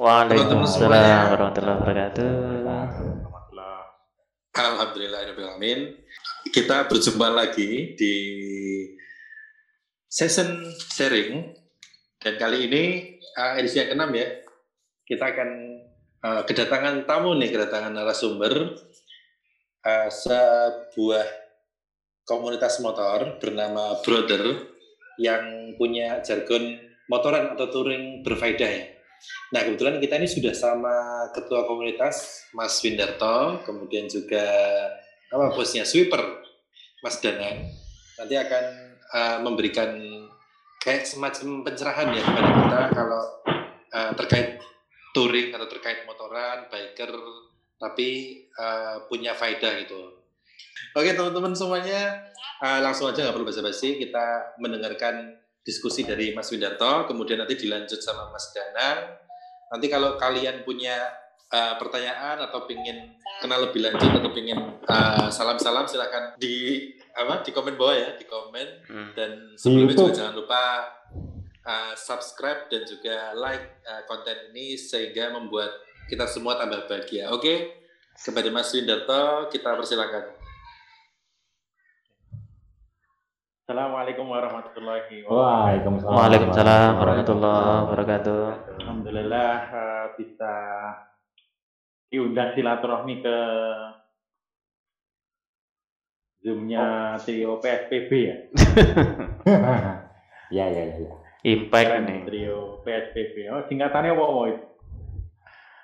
[0.00, 2.28] Waalaikumsalam warahmatullahi wabarakatuh.
[4.56, 5.92] Alhamdulillahirrahmanirrahim.
[6.48, 8.14] Kita berjumpa lagi di
[10.08, 11.52] session sharing
[12.16, 12.82] dan kali ini
[13.36, 14.40] uh, edisi yang keenam ya.
[15.04, 15.50] Kita akan
[16.24, 18.72] uh, kedatangan tamu nih, kedatangan narasumber
[19.84, 21.28] uh, sebuah
[22.24, 24.64] komunitas motor bernama Brother
[25.20, 28.96] yang punya jargon motoran atau touring berfaedah ya.
[29.52, 34.46] Nah kebetulan kita ini sudah sama ketua komunitas Mas Windarto, kemudian juga
[35.30, 36.20] apa bosnya sweeper
[37.00, 37.70] Mas Danang.
[38.20, 38.64] Nanti akan
[39.12, 39.96] uh, memberikan
[40.80, 43.22] kayak semacam pencerahan ya kepada kita kalau
[43.92, 44.48] uh, terkait
[45.12, 47.10] touring atau terkait motoran, biker,
[47.80, 50.20] tapi uh, punya faedah gitu.
[50.96, 52.32] Oke teman-teman semuanya,
[52.62, 58.00] uh, langsung aja nggak perlu basa-basi, kita mendengarkan diskusi dari Mas Windarto, kemudian nanti dilanjut
[58.00, 59.20] sama Mas Danang.
[59.70, 60.96] Nanti kalau kalian punya
[61.52, 67.50] uh, pertanyaan atau ingin kenal lebih lanjut atau ingin uh, salam-salam silahkan di apa di
[67.50, 69.10] komen bawah ya di komen hmm.
[69.18, 70.62] dan sebelumnya juga jangan lupa
[71.66, 75.70] uh, subscribe dan juga like uh, konten ini sehingga membuat
[76.10, 77.30] kita semua tambah bahagia.
[77.30, 77.58] Oke, okay?
[78.18, 80.39] kepada Mas Windarto kita persilakan.
[83.70, 86.02] Assalamualaikum warahmatullahi wabarakatuh.
[86.10, 88.42] Waalaikumsalam warahmatullahi wabarakatuh.
[88.82, 90.54] Alhamdulillah uh, bisa
[92.10, 93.38] diundang silaturahmi ke
[96.42, 97.22] Zoom-nya oh.
[97.22, 98.36] trio PSPB ya.
[100.58, 101.12] ya ya ya ya.
[101.46, 102.20] Impact nih.
[102.26, 103.54] Trio PSPB.
[103.54, 104.66] Oh singkatannya apa mau itu?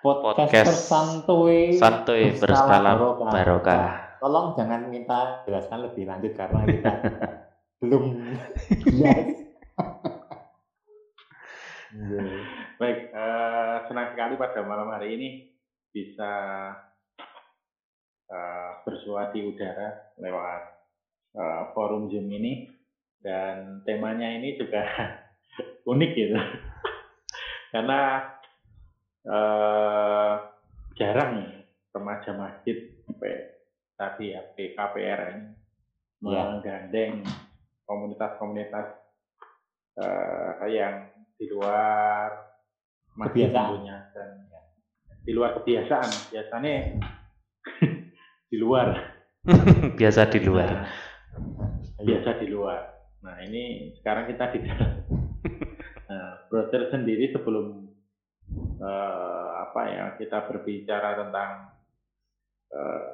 [0.02, 3.30] Podcast santuy santuy berskala barokah.
[3.30, 3.90] barokah.
[4.18, 6.92] Tolong jangan minta jelaskan lebih lanjut karena kita
[7.80, 8.04] belum.
[8.88, 9.28] Yes.
[12.76, 15.28] Baik, uh, senang sekali pada malam hari ini
[15.92, 16.32] bisa
[18.28, 20.62] uh, bersua di udara lewat
[21.36, 22.68] uh, forum Zoom ini.
[23.16, 24.86] Dan temanya ini juga
[25.90, 26.36] unik gitu.
[27.72, 28.28] Karena
[29.24, 30.32] uh,
[30.94, 31.64] jarang
[31.96, 32.76] remaja masjid
[33.08, 33.32] sampai
[33.96, 35.44] tadi ya PKPR ini ya.
[36.20, 37.24] menggandeng
[37.86, 38.86] komunitas-komunitas
[40.02, 41.08] uh, yang
[41.38, 42.28] di luar
[43.16, 43.86] kebiasaan.
[44.12, 44.60] dan ya,
[45.24, 46.10] di luar kebiasaan.
[46.34, 46.74] Biasanya
[48.50, 48.88] di luar.
[50.00, 50.70] Biasa di luar.
[51.38, 52.80] Nah, biasa di luar.
[53.22, 54.58] Nah ini sekarang kita di
[56.10, 57.86] nah, brother sendiri sebelum
[58.78, 61.50] uh, apa ya kita berbicara tentang
[62.70, 63.06] uh,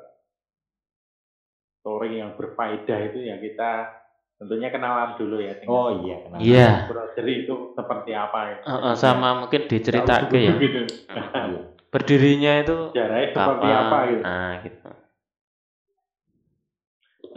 [1.82, 4.01] touring yang berfaedah itu ya kita
[4.42, 5.54] Tentunya kenalan dulu ya.
[5.70, 6.42] Oh iya, kenalan.
[6.42, 6.90] Iya.
[6.90, 8.56] Browser itu seperti apa ya?
[8.66, 10.54] Uh, uh, sama mungkin diceritakan ya.
[10.58, 10.82] Gitu.
[11.94, 14.22] Berdirinya itu Jaranya seperti apa gitu.
[14.26, 14.88] Nah, gitu.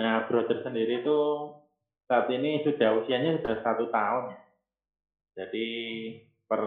[0.02, 1.20] Nah, browser sendiri itu
[2.10, 4.34] saat ini sudah usianya sudah satu tahun.
[5.38, 5.68] Jadi
[6.50, 6.62] per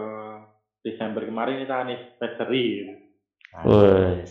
[0.87, 2.95] Desember kemarin kita anniversary.
[3.67, 4.23] Wah,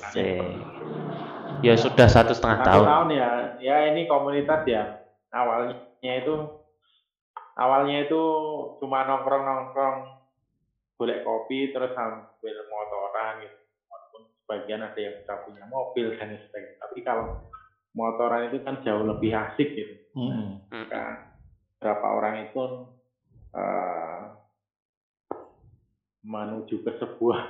[1.61, 2.81] ya sudah satu setengah tahun.
[2.81, 3.31] Satu tahun ya,
[3.61, 5.05] ya ini komunitas ya
[5.35, 6.35] awalnya itu
[7.59, 8.23] awalnya itu
[8.79, 9.97] cuma nongkrong nongkrong
[10.99, 13.59] boleh kopi terus sambil motoran gitu.
[13.87, 16.79] Walaupun sebagian ada yang sudah punya mobil dan sebagainya.
[16.83, 17.27] Tapi kalau
[17.95, 19.95] motoran itu kan jauh lebih asik gitu.
[20.19, 20.31] Mm
[20.67, 20.85] -hmm.
[20.91, 21.39] kan
[21.79, 22.63] berapa orang itu
[23.55, 24.23] uh,
[26.27, 27.41] menuju ke sebuah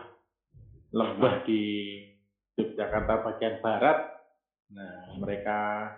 [0.93, 1.63] lembah di
[2.61, 3.99] Yogyakarta bagian barat.
[4.69, 5.89] Nah mereka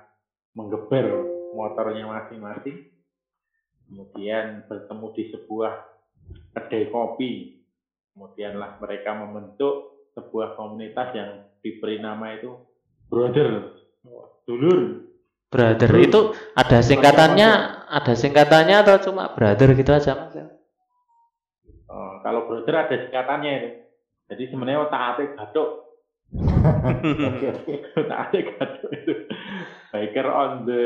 [0.54, 2.90] menggeber motornya masing-masing,
[3.88, 5.72] kemudian bertemu di sebuah
[6.54, 7.62] kedai kopi,
[8.14, 11.30] kemudianlah mereka membentuk sebuah komunitas yang
[11.62, 12.70] diberi nama itu
[13.10, 13.74] Brother,
[14.46, 15.02] dulur.
[15.50, 17.50] Brother itu ada singkatannya,
[17.90, 20.38] ada singkatannya atau cuma brother gitu aja mas?
[21.90, 23.70] Oh, kalau brother ada singkatannya itu.
[24.30, 25.70] Jadi sebenarnya otak atik gatuk.
[27.98, 29.14] otak atik gatuk itu.
[29.90, 30.82] Biker on the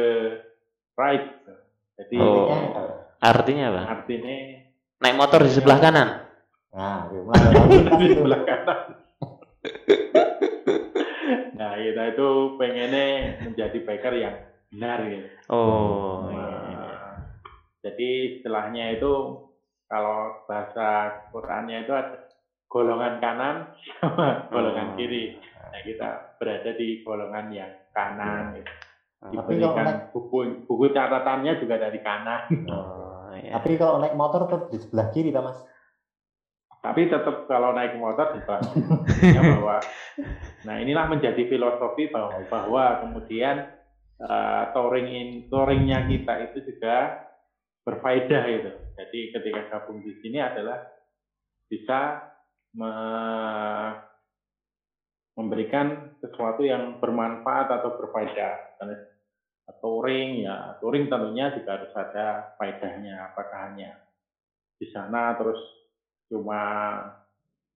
[0.98, 1.24] right.
[1.94, 2.50] Jadi oh.
[3.22, 3.82] artinya apa?
[4.02, 4.34] Artinya
[4.98, 6.08] naik motor di sebelah kanan.
[6.74, 8.80] Nah, di sebelah kanan.
[11.58, 13.06] nah, kita itu pengennya
[13.46, 14.36] menjadi biker yang
[14.74, 15.28] benar gitu.
[15.54, 16.26] Oh.
[16.26, 16.82] Nah, iya.
[17.86, 19.12] Jadi istilahnya itu
[19.86, 22.26] kalau bahasa Qurannya itu ada
[22.66, 23.56] golongan kanan
[24.02, 24.96] sama golongan oh.
[24.98, 25.38] kiri.
[25.70, 26.08] Nah, kita
[26.42, 28.72] berada di golongan yang kanan gitu.
[29.24, 32.44] Nah, diberikan naik, buku buku catatannya juga dari kanan.
[32.68, 33.56] Oh, iya.
[33.56, 35.56] Tapi kalau naik motor tuh di sebelah kiri, ta mas?
[36.84, 38.60] tapi tetap kalau naik motor juga
[39.36, 39.80] ya bahwa
[40.68, 43.72] nah inilah menjadi filosofi bahwa bahwa kemudian
[44.20, 47.24] uh, touring in touringnya kita itu juga
[47.88, 50.84] berfaedah itu jadi ketika gabung di sini adalah
[51.72, 52.20] bisa
[52.76, 52.92] me
[55.34, 58.76] memberikan sesuatu yang bermanfaat atau berfaedah
[59.80, 60.76] touring ya.
[60.82, 64.04] Touring tentunya juga harus ada faedahnya apakah hanya
[64.78, 65.60] di sana terus
[66.28, 66.60] cuma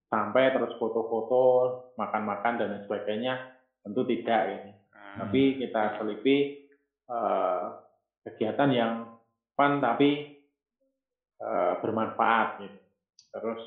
[0.08, 1.42] sampai terus foto-foto
[2.00, 3.34] makan-makan dan lain sebagainya
[3.84, 5.16] tentu tidak ini hmm.
[5.20, 6.36] tapi kita selipi
[7.12, 7.76] uh,
[8.24, 8.92] kegiatan yang
[9.56, 10.36] fun tapi
[11.40, 12.80] uh, bermanfaat gitu.
[13.32, 13.62] Terus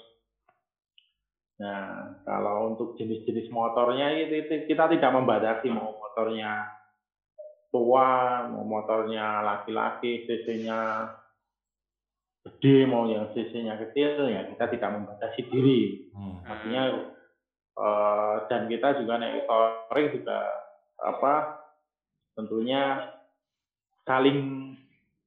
[1.62, 6.81] nah kalau untuk jenis-jenis motornya itu, itu kita tidak membatasi mau motornya
[7.72, 11.08] tua, mau motornya laki-laki, cc-nya
[12.44, 16.12] gede, mau yang cc-nya kecil, ya kita tidak membatasi diri.
[16.12, 16.44] Hmm.
[16.44, 16.84] Artinya
[17.78, 20.40] uh, dan kita juga naik touring juga
[21.02, 21.34] apa
[22.38, 23.10] tentunya
[24.06, 24.72] saling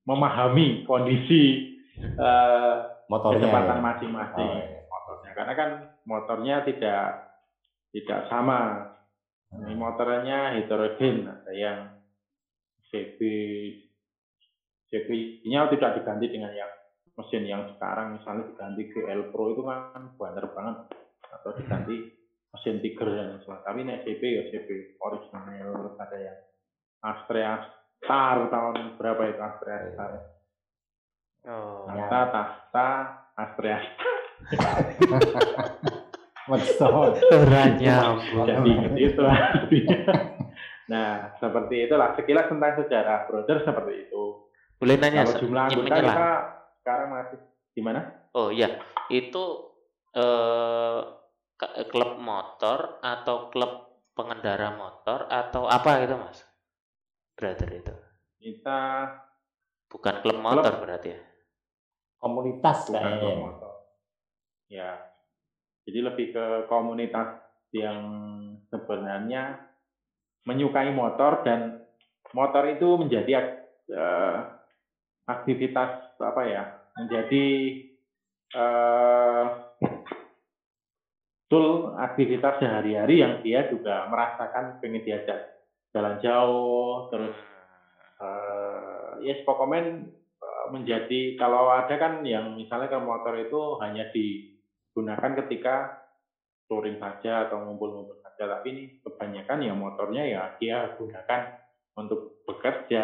[0.05, 1.75] memahami kondisi
[2.19, 3.85] uh, motornya kecepatan ya.
[3.85, 4.81] masing-masing oh, iya.
[4.87, 5.71] motornya karena kan
[6.05, 7.03] motornya tidak
[7.95, 8.91] tidak sama
[9.55, 11.79] ini motornya heterogen ada yang
[12.93, 13.19] CB
[14.95, 16.71] CB-nya tidak diganti dengan yang
[17.15, 20.77] mesin yang sekarang misalnya diganti GL Pro itu kan banter banget
[21.31, 21.97] atau diganti
[22.55, 23.67] mesin Tiger dan sebagainya.
[23.67, 24.69] Tapi nek CB ya CB
[25.03, 26.39] original terus ada yang
[27.03, 27.55] Astrea
[28.03, 30.13] Star tahun berapa itu Astrea Star?
[31.45, 31.87] Oh.
[31.91, 32.91] Tata Tasta
[33.35, 33.79] Astrea
[34.55, 34.79] Star.
[36.45, 37.09] Betul.
[38.47, 39.99] Jadi itu artinya.
[40.85, 44.25] Nah, seperti itulah sekilas tentang sejarah brother seperti itu.
[44.77, 46.29] Boleh nanya Kalau jumlah anggota kita
[46.85, 47.39] sekarang masih
[47.73, 48.01] di mana?
[48.37, 49.45] Oh iya, itu
[50.13, 51.01] eh,
[51.89, 56.45] klub motor atau klub pengendara motor atau apa gitu mas?
[57.35, 57.95] Brother itu?
[58.45, 59.09] Kita
[59.89, 61.21] bukan klub motor klub, berarti ya?
[62.21, 63.73] Komunitas bukan klub motor.
[64.69, 65.01] Ya,
[65.89, 67.41] jadi lebih ke komunitas
[67.73, 68.01] yang
[68.69, 69.64] sebenarnya
[70.45, 71.85] menyukai motor dan
[72.37, 74.39] motor itu menjadi uh,
[75.25, 76.63] aktivitas apa ya
[77.01, 77.47] menjadi
[78.53, 79.45] uh,
[81.49, 85.65] tool aktivitas sehari-hari yang dia juga merasakan pengen diajak
[85.97, 87.37] jalan jauh terus
[88.21, 90.05] uh, ya yes, pokoknya
[90.73, 96.01] menjadi kalau ada kan yang misalnya kalau motor itu hanya digunakan ketika
[96.71, 101.41] touring saja atau ngumpul-ngumpul saja tapi ini kebanyakan ya motornya ya dia gunakan
[101.97, 103.03] untuk bekerja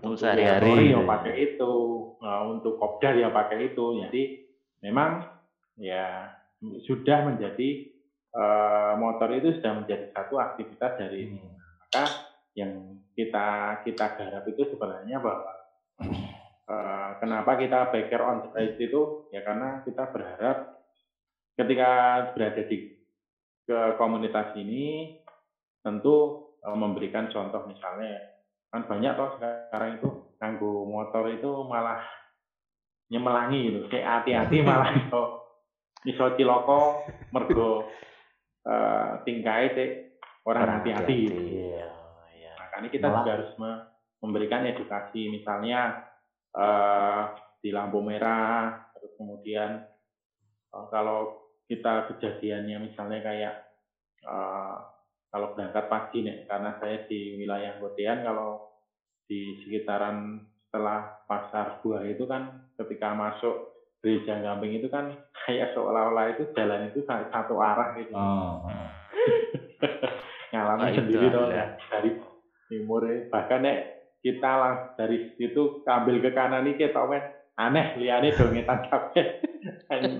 [0.00, 0.96] untuk sehari-hari.
[0.96, 1.74] ya pakai itu
[2.24, 4.00] nah, untuk kopdar ya pakai itu.
[4.00, 4.22] Jadi
[4.80, 5.28] memang
[5.76, 6.32] ya
[6.88, 7.92] sudah menjadi
[8.32, 11.60] uh, motor itu sudah menjadi satu aktivitas dari ini hmm.
[11.84, 12.04] maka
[12.56, 12.72] yang
[13.12, 15.52] kita kita garap itu sebenarnya bahwa
[16.72, 19.28] uh, kenapa kita biker on the itu?
[19.28, 20.80] Ya karena kita berharap
[21.54, 21.90] ketika
[22.34, 23.03] berada di
[23.64, 25.16] ke komunitas ini
[25.80, 28.20] tentu e, memberikan contoh misalnya
[28.68, 30.08] kan banyak toh sekarang itu
[30.40, 32.02] nganggu motor itu malah
[33.08, 35.22] nyemelangi gitu kayak hati-hati malah iso
[36.04, 37.88] iso ciloko mergo
[38.68, 39.84] uh, tingkai te
[40.44, 41.40] orang hati-hati gitu.
[41.40, 41.88] Iya,
[42.36, 42.52] iya.
[42.60, 43.16] Makanya kita malah.
[43.24, 43.50] juga harus
[44.20, 46.04] memberikan edukasi misalnya
[46.52, 47.32] uh,
[47.64, 49.80] di lampu merah terus kemudian
[50.76, 53.54] uh, kalau kita kejadiannya misalnya kayak
[54.28, 54.76] uh,
[55.32, 58.70] kalau berangkat pagi nih karena saya di wilayah Godean kalau
[59.24, 65.10] di sekitaran setelah pasar buah itu kan ketika masuk gereja Gamping itu kan
[65.44, 68.12] kayak seolah-olah itu jalan itu satu arah gitu.
[68.12, 68.68] Oh.
[70.52, 71.66] Ngalamin nah, sendiri tuh ya.
[71.90, 72.10] dari
[72.70, 73.78] timur bahkan nek
[74.22, 77.02] kita lang dari situ ambil ke kanan nih kita
[77.58, 79.26] aneh liane dongetan kabeh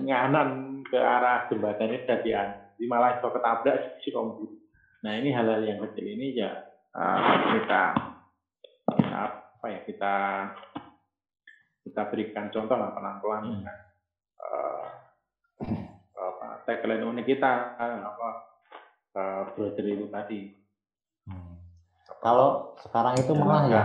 [0.05, 2.31] nganan ke arah jembatan ini jadi
[2.75, 4.51] di malah itu ketabrak si kombu.
[5.01, 6.51] Nah ini hal-hal yang kecil ini ya
[6.91, 7.19] uh,
[7.55, 7.83] kita,
[8.89, 9.19] kita
[9.65, 10.15] apa ya kita
[11.85, 13.53] kita berikan contoh lah pelan-pelan hmm.
[13.61, 13.77] dengan
[14.41, 14.85] uh,
[16.15, 18.27] apa tagline unik kita apa
[19.15, 20.41] uh, brother itu tadi.
[21.29, 21.55] Hmm.
[22.19, 23.81] Kalau sekarang itu malah ya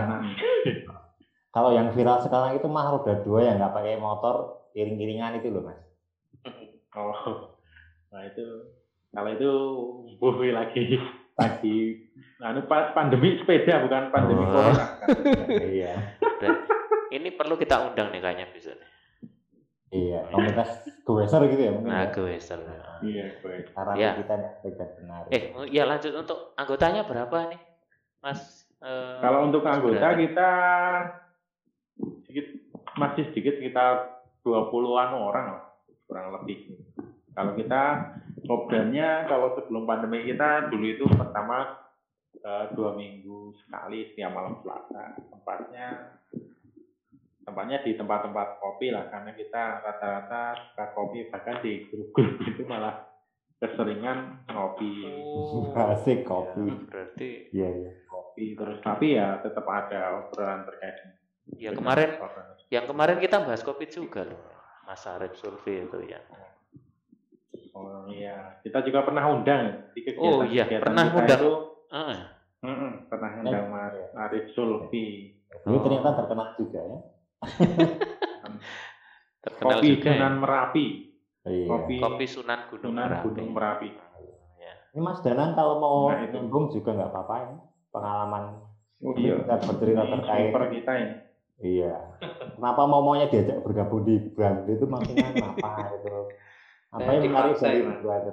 [1.51, 5.67] kalau yang viral sekarang itu mah roda dua yang nggak pakai motor iring-iringan itu loh
[5.67, 5.90] mas.
[6.91, 7.55] Oh,
[8.09, 8.45] nah itu
[9.09, 9.51] kalau itu
[10.17, 10.99] buhi lagi
[11.33, 11.77] lagi
[12.39, 14.51] anu pandemi sepeda bukan pandemi oh.
[14.51, 15.07] corona kan.
[15.63, 15.93] iya.
[17.09, 18.75] ini perlu kita undang nih kayaknya bisa
[19.87, 21.91] Iya, komunitas goeser gitu ya mungkin.
[21.91, 22.11] Nah, ya.
[22.11, 22.59] goeser.
[23.03, 23.55] Iya, gue.
[23.75, 24.15] Cara Ya.
[24.15, 25.27] kita tidak benar.
[25.27, 27.59] Eh, ya lanjut untuk anggotanya berapa nih,
[28.23, 28.71] Mas?
[28.79, 30.15] eh, Kalau untuk Mas anggota Brother?
[30.15, 30.49] kita
[31.99, 32.45] sedikit
[32.95, 33.91] masih sedikit sekitar
[34.41, 35.63] 20-an orang lah,
[36.11, 36.75] kurang lebih.
[37.31, 37.83] Kalau kita
[38.43, 41.79] programnya kalau sebelum pandemi kita dulu itu pertama
[42.35, 45.15] eh, dua minggu sekali setiap malam Selasa.
[45.31, 46.19] Tempatnya
[47.41, 53.07] tempatnya di tempat-tempat kopi lah karena kita rata-rata suka kopi bahkan di grup-grup itu malah
[53.57, 56.67] keseringan ngopi Oh, Asik kopi.
[56.67, 57.91] ya, berarti Iya, iya.
[58.05, 60.97] kopi terus tapi ya tetap ada obrolan terkait
[61.57, 62.19] ya kemarin
[62.69, 64.39] yang kemarin kita bahas kopi juga loh.
[64.91, 66.19] Mas Arif Sulfi itu ya.
[67.71, 71.39] Oh iya, kita juga pernah undang di kegiatan Oh, iya, kegiatan pernah kita undang.
[71.39, 71.51] Itu,
[71.87, 72.19] Ah,
[72.59, 75.31] Mm-mm, pernah undang Mas Arif Sulfi,
[75.63, 75.83] Dulu Oh.
[75.87, 76.99] ternyata terkenal juga ya.
[79.39, 80.11] terkenal kopi juga ya.
[80.11, 80.85] Sunan Merapi,
[81.47, 81.65] Iya.
[81.71, 83.23] kopi, Kopi Sunan Gunung Sunan Merapi.
[83.31, 83.89] Gunung Merapi.
[84.59, 84.73] Ya.
[84.91, 86.35] Ini Mas Danan kalau mau Nah, itu.
[86.35, 87.51] nyambung juga nggak apa-apa ya.
[87.95, 88.43] Pengalaman
[88.99, 90.51] Oh iya, kita bercerita ini terkait.
[90.51, 91.30] kita ini.
[91.61, 91.95] Iya.
[92.57, 96.15] Kenapa mau maunya diajak bergabung di brand itu maksudnya kenapa itu?
[96.91, 98.25] Apa yang menarik dari brand.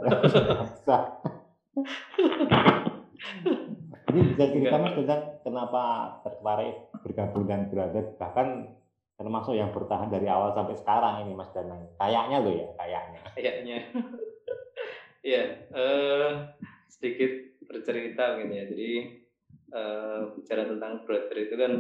[4.08, 5.82] Jadi bisa cerita mas tentang kenapa
[6.24, 8.72] tertarik bergabung dengan branded bahkan
[9.20, 11.92] termasuk yang bertahan dari awal sampai sekarang ini mas Danang.
[12.00, 13.20] Kayaknya loh ya, kayaknya.
[13.36, 13.78] kayaknya
[15.22, 15.42] ya
[15.76, 16.30] eh
[16.88, 17.32] sedikit
[17.68, 18.92] bercerita mungkin ya jadi
[19.68, 21.72] eh bicara tentang brother itu kan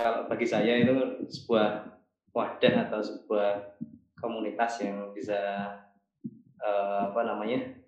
[0.00, 1.98] kalau bagi saya itu sebuah
[2.32, 3.78] wadah atau sebuah
[4.18, 5.38] komunitas yang bisa
[6.62, 7.78] eh, apa namanya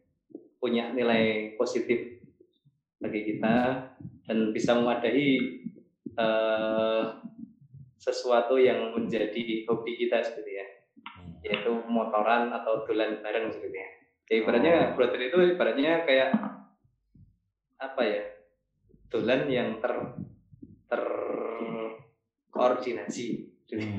[0.60, 2.20] punya nilai positif
[3.00, 3.56] bagi kita
[4.28, 5.28] dan bisa mewadahi
[6.14, 7.04] eh,
[8.00, 10.66] sesuatu yang menjadi hobi kita seperti ya
[11.40, 13.90] yaitu motoran atau dolan bareng seperti ya.
[14.30, 14.94] Ya ibaratnya Oh.
[14.94, 16.30] brother itu ibaratnya kayak
[17.80, 18.22] apa ya?
[19.10, 19.90] Dolan yang ter
[20.86, 21.02] ter
[22.60, 23.40] koordinasi.
[23.72, 23.96] Hmm.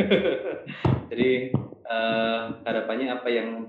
[1.09, 1.49] Jadi
[1.81, 3.65] eh, harapannya apa yang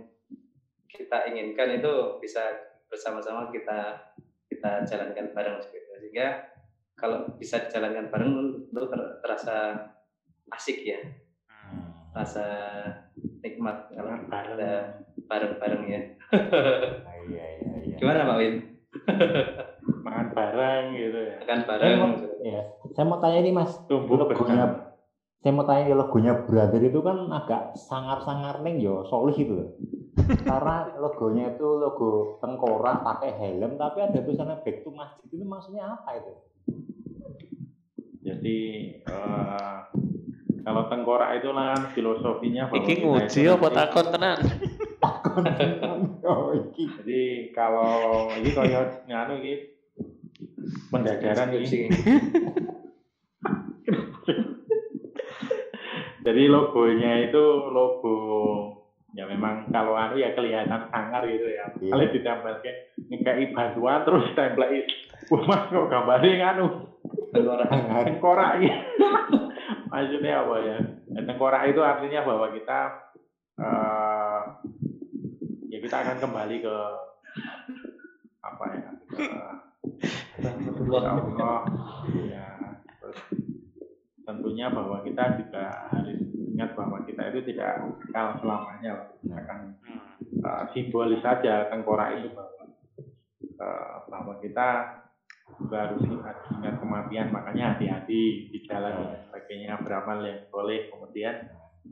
[0.84, 2.52] kita inginkan itu bisa
[2.92, 3.96] bersama-sama kita
[4.52, 5.92] kita jalankan bareng seperti itu.
[6.04, 6.28] Sehingga
[6.92, 8.32] kalau bisa dijalankan bareng
[8.68, 9.56] itu ter- terasa
[10.52, 11.00] asik ya,
[12.12, 12.44] rasa
[13.40, 14.61] nikmat kalau bareng.
[14.61, 14.72] ada
[15.25, 16.00] bareng-bareng ya.
[16.32, 17.96] Ah, iya iya iya.
[17.96, 18.54] Gimana Pak Win?
[20.04, 21.37] Makan bareng gitu ya.
[21.40, 21.99] Makan bareng.
[22.42, 22.62] Iya.
[22.99, 24.90] Saya mau tanya ini mas, Tumbuh logonya,
[25.38, 29.70] saya mau tanya logonya brother itu kan agak sangar-sangar neng yo, solih loh.
[30.50, 35.94] Karena logonya itu logo tengkorak pakai helm, tapi ada tulisannya back to masjid itu maksudnya
[35.94, 36.32] apa itu?
[38.22, 38.58] Jadi
[39.02, 39.76] eh,
[40.62, 44.38] kalau tengkorak itu kan filosofinya bahwa Iki nguji itu apa takon tenan?
[45.02, 45.44] Takon
[46.30, 46.87] oh iki.
[47.02, 49.72] Jadi kalau ini kaya nganu iki
[50.91, 51.88] pendadaran ini.
[56.23, 58.19] Jadi logonya itu logo
[59.12, 61.67] ya memang kalau anu ya kelihatan sangar gitu ya.
[61.83, 61.91] Iya.
[61.93, 62.79] Kalau ditempel kayak
[63.11, 64.64] ngekei bantuan terus tempel
[65.31, 66.67] Wah mas kok gambarnya nganu
[67.33, 67.69] Tengkorak.
[68.05, 68.76] Tengkorak ya.
[69.91, 70.76] Maksudnya apa ya?
[71.09, 72.81] Ya, Tengkorak itu artinya bahwa kita
[73.57, 74.41] eh,
[75.73, 76.76] ya kita akan kembali ke
[78.45, 78.91] apa ya?
[79.09, 79.25] Ke,
[81.02, 81.59] Allah.
[82.26, 82.47] Ya
[83.02, 83.18] terus
[84.23, 86.18] tentunya bahwa kita juga harus
[86.52, 89.61] ingat bahwa kita itu tidak kekal selamanya Kita akan
[90.44, 92.62] uh, simbolis saja tengkorak itu bahwa
[93.59, 95.00] uh, bahwa kita
[95.59, 97.28] juga harus ingat, ingat kematian.
[97.35, 100.88] Makanya hati-hati di jalan dan sebagainya beramal yang boleh.
[100.92, 101.35] Kemudian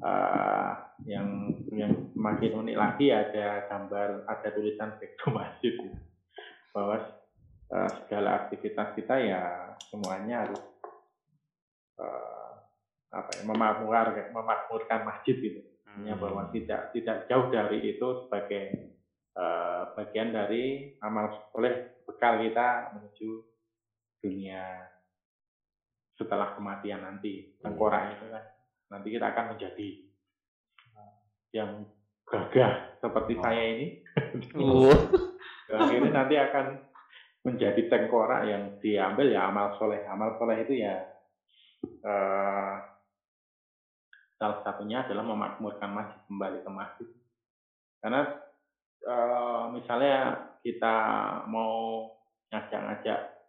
[0.01, 0.73] uh,
[1.05, 5.75] yang yang semakin unik lagi ada gambar ada tulisan back to masjid.
[6.71, 7.20] Bahwa
[7.71, 9.43] uh, segala aktivitas kita ya
[9.91, 10.63] semuanya harus
[11.99, 12.51] uh,
[13.11, 15.61] apa ya memakmurkan memakmurkan masjid gitu.
[15.91, 18.95] Artinya bahwa tidak tidak jauh dari itu sebagai
[19.35, 23.43] eh, bagian dari amal soleh bekal kita menuju
[24.23, 24.87] dunia
[26.15, 28.45] setelah kematian nanti tengkorak itu kan.
[28.95, 29.89] Nanti kita akan menjadi
[31.51, 31.83] yang
[32.31, 33.87] gagah seperti saya ini.
[35.71, 36.90] Uh, akhirnya nanti akan
[37.41, 41.09] menjadi tengkorak yang diambil ya amal soleh amal soleh itu ya
[41.83, 42.75] eh,
[44.37, 47.09] salah satunya adalah memakmurkan masjid kembali ke masjid
[48.05, 48.21] karena
[49.05, 50.17] eh, misalnya
[50.61, 50.97] kita
[51.49, 52.13] mau
[52.53, 53.41] ngajak-ngajak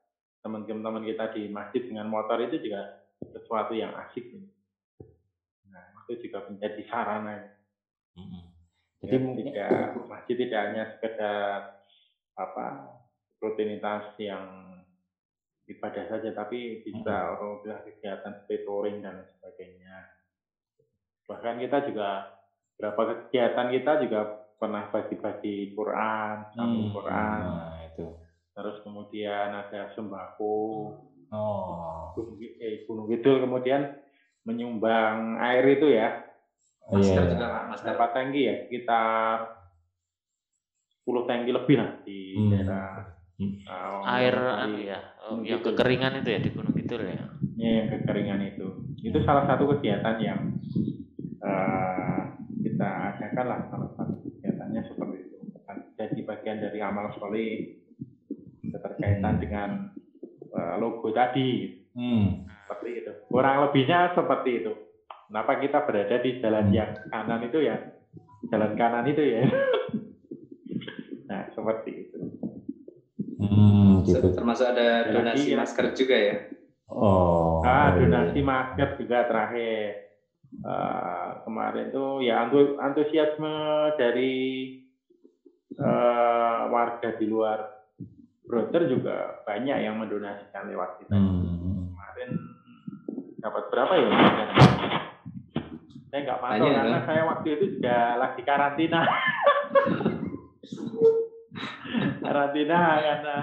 [0.42, 4.50] teman-teman kita di masjid dengan motor itu juga sesuatu yang asik nih.
[5.70, 7.38] Nah, itu juga menjadi sarana.
[8.18, 8.44] Mm-mm.
[9.02, 9.70] Jadi Jadi mungkin tidak
[10.10, 11.60] masjid tidak hanya sekedar
[12.38, 12.66] apa
[13.42, 14.46] rutinitas yang
[15.66, 19.96] ibadah saja, tapi bisa orang bilang kegiatan seperti touring dan sebagainya.
[21.26, 22.28] Bahkan kita juga
[22.76, 24.20] beberapa kegiatan kita juga
[24.58, 28.06] pernah bagi-bagi Quran, sambung Hmm, Quran, Nah, itu.
[28.54, 30.56] terus kemudian ada sembako,
[31.32, 32.12] Oh.
[32.14, 33.88] Gunung, eh, Gunung Kidul kemudian
[34.44, 36.20] menyumbang air itu ya,
[36.92, 37.32] Masker Iya.
[37.32, 37.86] juga Pak, masker.
[37.88, 39.38] berapa tangki ya, sekitar
[41.00, 42.50] 10 tangki lebih lah di Hmm.
[42.52, 43.01] daerah.
[43.66, 47.26] Uh, Air di- anu ya, oh, yang kekeringan itu ya di Gunung Kidul ya.
[47.56, 48.68] ya, yang kekeringan itu.
[49.00, 50.40] Itu salah satu kegiatan yang
[51.38, 52.22] eh,
[52.62, 55.38] kita adakan lah salah satu kegiatannya seperti itu.
[55.58, 57.82] Akan Jadi bagian dari amal soleh
[58.64, 59.42] keterkaitan Hmm.
[59.42, 59.70] dengan
[60.52, 62.46] eh, logo tadi Hmm.
[62.62, 63.12] seperti itu.
[63.26, 64.72] Kurang lebihnya seperti itu.
[65.26, 66.76] Kenapa kita berada di jalan Hmm.
[66.76, 67.78] yang kanan itu ya?
[68.48, 69.42] Jalan kanan itu ya.
[71.30, 72.11] nah, seperti itu.
[73.42, 74.38] Hmm, gitu.
[74.38, 75.58] Termasuk ada donasi ya.
[75.58, 76.38] masker juga ya.
[76.86, 77.66] Oh.
[77.66, 78.06] Ah, iya.
[78.06, 80.14] donasi masker juga terakhir.
[80.52, 83.56] Eh, kemarin tuh ya antu- antusiasme
[83.96, 84.34] dari
[85.80, 87.66] eh, warga di luar
[88.46, 91.16] Brother juga banyak yang mendonasikan lewat kita.
[91.16, 91.96] Hmm.
[91.96, 92.30] Kemarin
[93.40, 94.12] dapat berapa ya?
[96.12, 97.08] Saya nggak pantau karena kan?
[97.08, 99.08] saya waktu itu juga lagi karantina.
[102.22, 103.38] karantina karena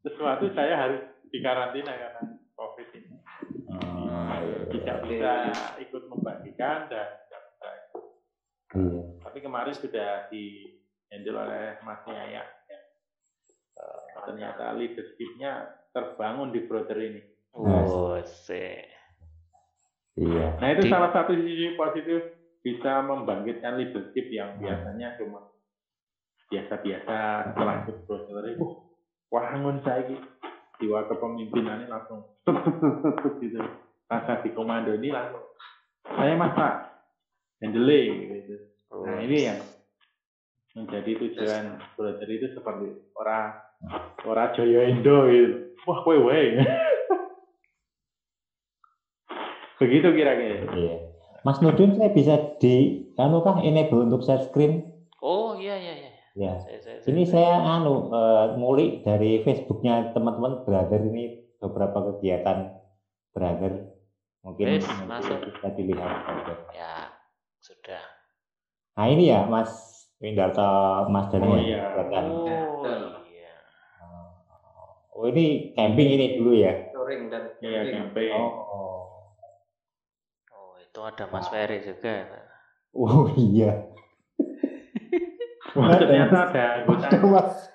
[0.00, 2.22] sesuatu saya harus dikarantina karena
[2.56, 3.08] COVID ini.
[3.70, 4.58] Ah, iya.
[4.72, 5.32] Tidak bisa
[5.80, 7.68] ikut membagikan dan tidak bisa.
[8.74, 9.02] Iya.
[9.22, 10.74] Tapi kemarin sudah di
[11.12, 12.42] handle oleh Mas Yaya.
[12.42, 12.80] ya.
[13.74, 15.52] Eh, ternyata leadership-nya
[15.92, 17.22] terbangun di brother ini.
[17.54, 18.82] Oh, sih.
[20.14, 20.58] Iya.
[20.62, 25.53] Nah itu Di- salah satu sisi positif bisa membangkitkan leadership yang biasanya cuma
[26.52, 27.16] biasa-biasa
[27.52, 28.66] setelah ikut brother itu
[29.32, 30.26] wangun saya gitu.
[30.82, 32.26] jiwa kepemimpinannya langsung
[33.40, 33.58] gitu
[34.10, 35.44] rasa di komando ini langsung
[36.04, 36.98] saya masa
[37.62, 38.56] handle gitu
[39.04, 39.60] nah ini yang
[40.74, 43.54] menjadi tujuan brother itu seperti orang
[44.26, 46.58] orang Joyo Indo gitu wah kue weh
[49.80, 50.96] begitu kira-kira Iya.
[51.44, 54.80] Mas Nudin saya bisa di kah enable untuk share screen?
[55.20, 56.03] Oh, iya iya iya.
[56.34, 56.58] Ya.
[56.58, 62.74] Saya, saya, Ini saya anu eh, ngulik dari Facebooknya teman-teman brother ini beberapa kegiatan
[63.30, 63.94] brother
[64.42, 65.38] mungkin nanti masuk.
[65.46, 66.10] bisa dilihat.
[66.74, 67.14] ya
[67.62, 68.02] sudah.
[68.98, 69.70] Nah ini ya Mas
[70.18, 71.80] Windarto Mas Dani Oh, ya, iya.
[71.86, 72.24] kegiatan.
[72.26, 72.82] Oh
[73.30, 73.54] iya.
[75.14, 76.74] Oh ini camping ini dulu ya?
[76.90, 79.30] Touring dan ya campaign Oh,
[80.50, 82.26] Oh itu ada Mas Ferry juga.
[82.90, 83.86] oh iya.
[85.74, 87.74] Wah, ternyata ada anggota Mas.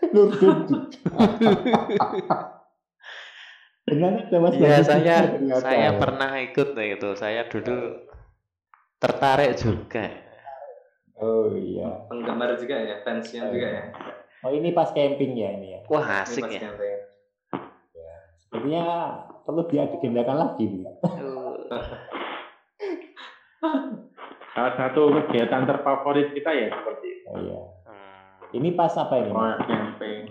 [3.84, 5.18] Dengan ada Mas Nurdin saya
[5.60, 6.00] saya ya.
[6.00, 7.10] pernah ikut nih itu.
[7.20, 8.08] Saya dulu
[9.04, 10.08] tertarik juga.
[11.20, 12.08] Oh iya.
[12.08, 13.84] penggemar juga ya, fansnya juga ya.
[14.48, 15.80] Oh ini pas camping ya ini ya.
[15.92, 16.64] Wah asik ya.
[16.64, 17.04] camping.
[18.40, 18.84] Sepertinya
[19.44, 20.64] perlu diagendakan lagi.
[20.72, 20.88] nih.
[24.56, 27.28] salah satu kegiatan terfavorit kita ya seperti itu.
[27.28, 27.60] Oh iya.
[28.50, 28.56] Hmm.
[28.56, 29.30] Ini pas apa ini?
[29.30, 30.22] Oh, camping.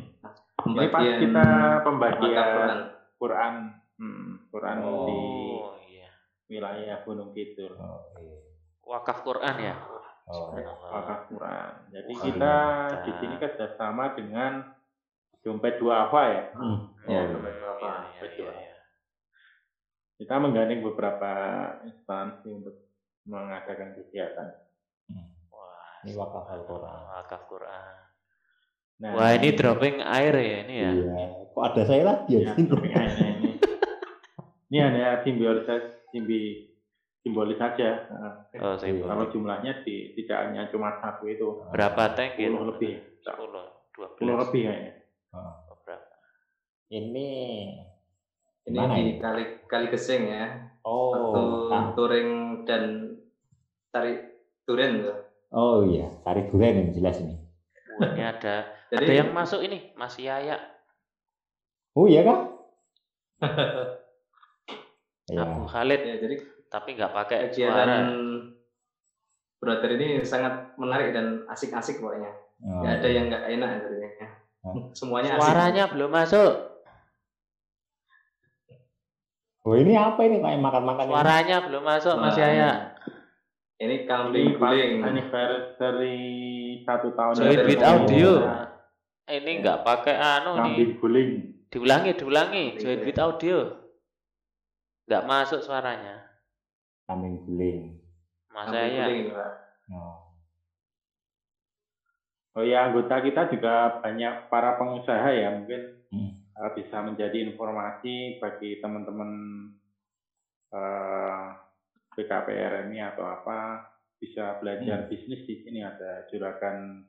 [0.69, 1.47] Ini pas kita
[1.81, 2.79] pembagian Quran.
[3.17, 3.55] Quran,
[3.97, 6.11] hmm, Quran di Oh iya.
[6.47, 7.75] wilayah Gunung Kidul.
[7.75, 8.39] Oh, iya.
[8.81, 9.75] Wakaf Quran ya.
[10.25, 10.51] Oh,
[10.89, 11.71] Wakaf Quran.
[11.89, 13.03] Jadi Wah, kita mantap.
[13.03, 14.53] di sini kerjasama dengan
[15.41, 16.43] dompet duafa ya.
[16.55, 16.79] Hmm.
[17.05, 17.79] Ya, Oh, dompet duafa.
[17.81, 18.77] Iya, iya, Dompet iya, iya.
[20.19, 21.31] Kita menggandeng beberapa
[21.85, 22.75] instansi untuk
[23.25, 24.49] mengadakan kegiatan.
[25.49, 27.01] Wah, Ini wakaf Al-Quran.
[27.15, 27.95] wakaf Quran.
[28.99, 30.91] Nah, Wah ini dropping air ya ini ya.
[30.91, 31.27] Iya.
[31.55, 32.51] Kok ada saya lagi ya?
[32.51, 33.51] Ya, topik airnya ini.
[34.69, 35.71] Ini hanya simbolis
[36.11, 36.67] simbi
[37.23, 38.11] simbolis saja.
[38.11, 42.35] Nah, Oh, saya Kalau jumlahnya di, tidak hanya cuma satu itu, berapa tank?
[42.35, 42.99] 10 lebih.
[43.23, 43.39] 10,
[43.95, 44.19] 12.
[44.19, 44.93] 10 lebih kayaknya.
[45.31, 45.53] Oh,
[45.87, 46.15] berapa?
[46.91, 47.29] Ini
[48.67, 49.13] Ini Mana di ini?
[49.17, 50.45] kali kali gesing ya.
[50.85, 51.41] oh, Waktu
[51.73, 52.31] ah, touring
[52.67, 53.15] dan
[53.89, 55.19] tarik turen tuh.
[55.49, 57.33] oh iya, tarik durian ini jelas ini.
[57.99, 58.57] Wah, ini ada
[58.95, 60.57] Jadi ada yang masuk ini Mas Yaya.
[61.99, 62.39] Oh iya kah?
[65.29, 65.43] Ya.
[65.45, 66.37] Abu Khalid ya, jadi
[66.69, 67.99] tapi nggak pakai kegiatan suara.
[69.59, 72.31] brother ini sangat menarik dan asik-asik pokoknya.
[72.63, 72.85] Oh.
[72.85, 74.29] Nggak ada yang nggak enak sebenarnya.
[74.63, 74.83] Hmm.
[74.99, 75.43] Semuanya asik.
[75.43, 76.53] Suaranya belum masuk.
[79.69, 81.05] Oh ini apa ini kayak makan-makan?
[81.05, 81.13] ini?
[81.13, 82.47] Suaranya belum masuk Mas Wah.
[82.47, 82.71] Yaya.
[83.79, 85.01] Ini kambing guling.
[85.01, 86.19] anniversary
[86.83, 87.79] satu tahun kami.
[87.79, 88.31] audio.
[88.43, 88.67] Ya,
[89.31, 90.63] Ini nggak pakai anu nih.
[90.65, 91.31] Kambing guling.
[91.69, 92.65] Diulangi, diulangi.
[92.73, 93.59] Kambing Join with audio.
[95.07, 96.27] Nggak masuk suaranya.
[97.07, 98.03] Kambing guling.
[98.49, 99.05] Mas Kambing saya.
[99.05, 99.53] guling, Pak.
[99.89, 100.17] Oh.
[102.53, 106.41] Oh ya anggota kita juga banyak para pengusaha ya mungkin Hmm.
[106.57, 109.31] eh, bisa menjadi informasi bagi teman-teman
[110.69, 111.45] eh,
[112.19, 113.87] BKPR ini atau apa
[114.19, 117.07] bisa belajar bisnis di sini ada juragan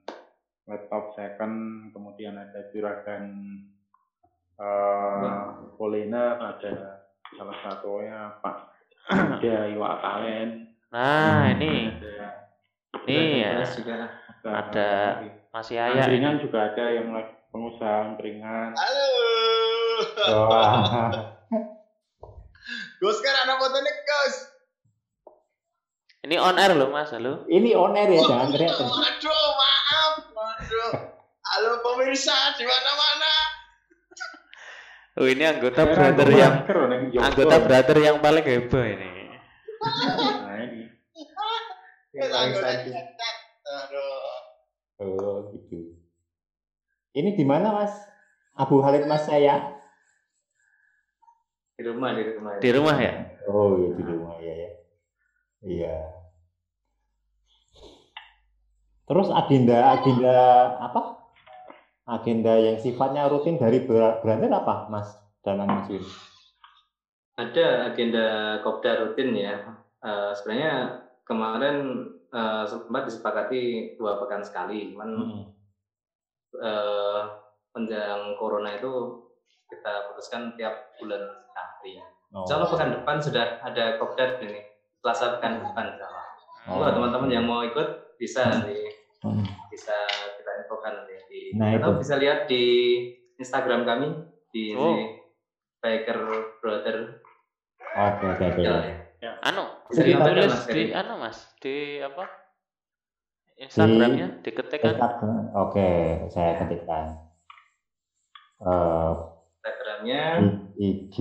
[0.63, 1.55] laptop second
[1.89, 3.25] kemudian ada juragan
[4.53, 7.01] eh kuliner ada
[7.33, 8.57] salah satunya Pak
[9.41, 10.49] Yuda Iwa Kalen
[10.89, 11.85] Nah, ini.
[11.85, 12.33] ada
[13.05, 13.61] Nih ya.
[13.61, 14.09] Juga
[14.41, 14.89] Ada
[15.49, 16.01] masih ayah.
[16.01, 19.09] angkringan juga ada yang lagi pengusaha angkringan Halo.
[20.49, 21.13] Wah.
[22.97, 24.48] Gus kan anak fotonya Gus.
[26.19, 27.47] Ini on air loh Mas, halo.
[27.47, 28.75] Ini on air ya, jangan teriak.
[28.75, 30.13] Waduh, maaf.
[30.35, 30.91] Waduh.
[31.39, 33.31] Halo pemirsa di mana-mana.
[35.19, 36.53] Oh, ini anggota Saya brother yang
[37.19, 39.07] anggota brother yang paling heboh ini.
[39.79, 40.83] nah ini.
[43.69, 44.27] Aduh.
[44.99, 45.95] Oh, gitu.
[47.15, 47.95] Ini di mana, Mas?
[48.59, 49.75] Abu Khalid Mas saya.
[51.79, 52.51] di rumah di rumah.
[52.59, 53.13] Di rumah ya?
[53.47, 54.78] Oh, iya di rumah ya ya.
[55.59, 55.97] Iya.
[59.09, 60.37] Terus agenda agenda
[60.79, 61.01] apa?
[62.09, 65.09] Agenda yang sifatnya rutin dari brother apa, Mas
[65.41, 66.05] Danang Mas Win?
[67.37, 68.25] Ada agenda
[68.61, 69.55] kopda rutin ya.
[69.99, 75.45] Eh, sebenarnya kemarin eh, sempat disepakati dua pekan sekali, cuman Hmm.
[76.61, 77.21] eh,
[77.73, 79.25] menjelang corona itu
[79.69, 81.97] kita putuskan tiap bulan sekali.
[82.33, 82.45] Oh.
[82.45, 84.61] Insya Allah pekan depan sudah ada kopdar ini,
[84.99, 85.85] Selasa pekan depan.
[85.95, 86.25] Allah.
[86.67, 86.77] Oh.
[86.77, 88.75] Kalau teman-teman yang mau ikut bisa nanti
[89.19, 89.43] Hmm.
[89.67, 89.95] bisa
[90.35, 91.99] kita infokan nanti di Nah, atau itu.
[91.99, 92.63] bisa lihat di
[93.35, 94.07] Instagram kami
[94.49, 94.95] di Oh.
[95.79, 96.19] Baker
[96.59, 97.19] Brother.
[97.89, 98.63] Oke, oke, oke.
[99.19, 99.35] Ya.
[99.41, 100.93] Anu, Bisa ditulis di Ferry.
[100.93, 102.23] anu Mas, di apa?
[103.57, 104.95] Instagramnya diketik kan?
[105.53, 105.89] Oke,
[106.29, 107.19] saya ketikkan.
[108.57, 109.11] Eh,
[109.53, 110.23] Instagramnya
[110.77, 111.15] IG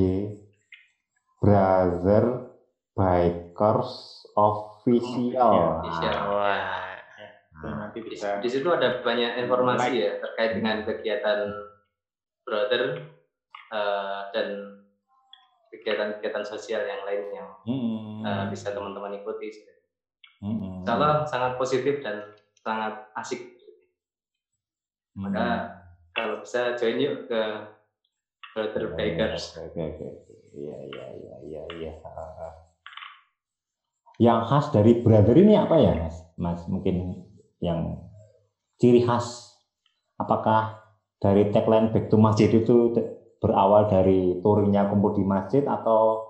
[1.36, 2.47] Brother
[2.98, 5.54] Bikers Official.
[5.78, 6.18] Official.
[6.34, 6.98] Wah.
[7.58, 11.38] itu nanti di, bisa di situ ada banyak informasi ya terkait dengan kegiatan
[12.46, 12.94] Brother
[13.74, 14.46] eh, dan
[15.74, 18.22] kegiatan-kegiatan sosial yang lain yang Hmm.
[18.22, 19.50] eh, bisa teman-teman ikuti.
[20.38, 20.86] Hmm.
[20.86, 22.22] Insya Allah sangat positif dan
[22.62, 23.42] sangat asik.
[25.18, 25.26] Hmm.
[25.26, 25.46] Maka
[26.14, 27.42] kalau bisa join yuk ke
[28.54, 29.50] Brother Bakers.
[29.58, 30.34] Oke, oke, oke.
[30.54, 31.92] Iya, iya, iya, iya, iya.
[34.18, 36.16] Yang khas dari brother ini apa ya, Mas?
[36.34, 37.22] Mas, mungkin
[37.62, 38.02] yang
[38.82, 39.54] ciri khas.
[40.18, 40.74] Apakah
[41.22, 42.90] dari tagline Back to Masjid itu
[43.38, 46.26] berawal dari touringnya kumpul di masjid atau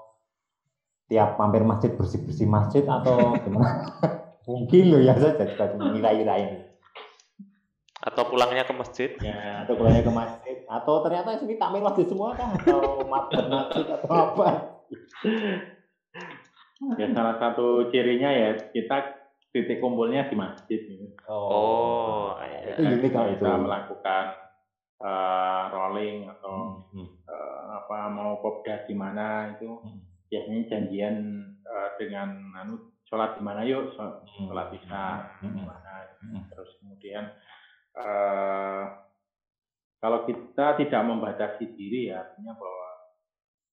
[1.09, 3.88] tiap mampir masjid bersih-bersih masjid atau gimana?
[4.48, 5.44] mungkin loh ya saja
[5.77, 6.59] ngira-ngira ini.
[8.05, 9.11] Atau pulangnya ke masjid?
[9.20, 13.85] ya Atau pulangnya ke masjid atau ternyata sini takmir masjid semua kah atau mabet masjid
[13.88, 14.48] atau apa?
[16.94, 18.96] Ya salah satu cirinya ya kita
[19.50, 21.10] titik kumpulnya di masjid gitu.
[21.26, 22.76] Oh, iya.
[22.76, 23.40] itu unik kalau itu.
[23.40, 24.24] kita melakukan
[24.98, 27.06] eh, rolling atau Hmm.
[27.22, 30.02] eh, apa mau kopdar di mana itu Hmm.
[30.26, 31.16] biasanya janjian
[31.62, 34.22] eh, dengan anu sholat di mana yuk Hmm.
[34.46, 35.62] sholat di Hmm.
[35.62, 36.42] mana Hmm.
[36.46, 37.30] terus kemudian
[37.94, 38.84] eh,
[39.98, 42.88] kalau kita tidak membatasi diri ya artinya bahwa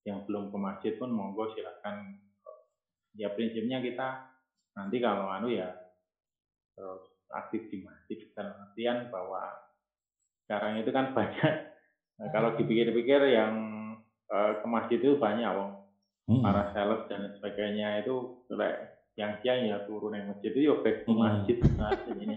[0.02, 2.22] yang belum ke masjid pun monggo silakan
[3.16, 4.28] ya prinsipnya kita
[4.76, 5.72] nanti kalau anu ya
[6.76, 9.48] terus aktif di masjid dalam artian bahwa
[10.46, 11.54] sekarang itu kan banyak.
[12.16, 13.54] Nah, kalau dipikir-pikir yang
[14.30, 15.74] eh, ke masjid itu banyak wong.
[16.26, 16.42] Hmm.
[16.42, 21.06] para sales dan sebagainya itu kayak yang siang ya turun yang masjid itu ya back
[21.06, 21.22] to Hmm.
[21.22, 21.58] masjid.
[21.78, 22.36] Nah, ini.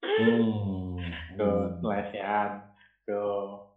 [0.00, 0.98] Hmm.
[1.38, 2.50] ke lesehan
[3.06, 3.20] ke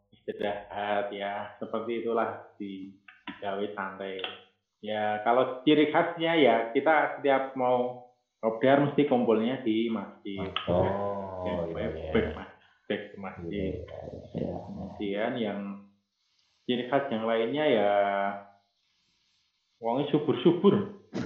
[0.10, 1.54] istirahat ya.
[1.62, 2.98] Seperti itulah di
[3.30, 4.18] digawe santai
[4.84, 8.04] ya kalau ciri khasnya ya kita setiap mau
[8.38, 10.84] kopdar mesti kumpulnya di masjid Oh,
[11.44, 12.12] Ya, iya, iya.
[12.12, 12.28] back,
[12.88, 13.80] back ke masjid
[14.36, 14.54] Iya.
[14.60, 15.60] kemudian yang
[16.64, 17.92] ciri khas yang lainnya ya
[19.80, 21.00] uangnya subur-subur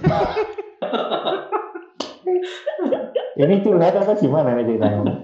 [3.38, 5.14] Ini curhat atau gimana nih ceritanya?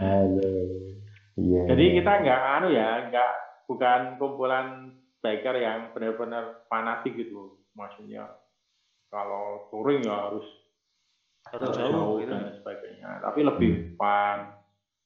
[0.00, 0.85] Halo.
[1.36, 1.62] Iya.
[1.68, 3.32] jadi kita nggak anu ya nggak
[3.68, 4.66] bukan kumpulan
[5.20, 8.24] biker yang benar-benar fanatik gitu maksudnya
[9.12, 10.46] kalau touring ya harus
[11.46, 12.32] Harus jauh, jauh gitu.
[12.34, 14.38] dan sebagainya tapi lebih fun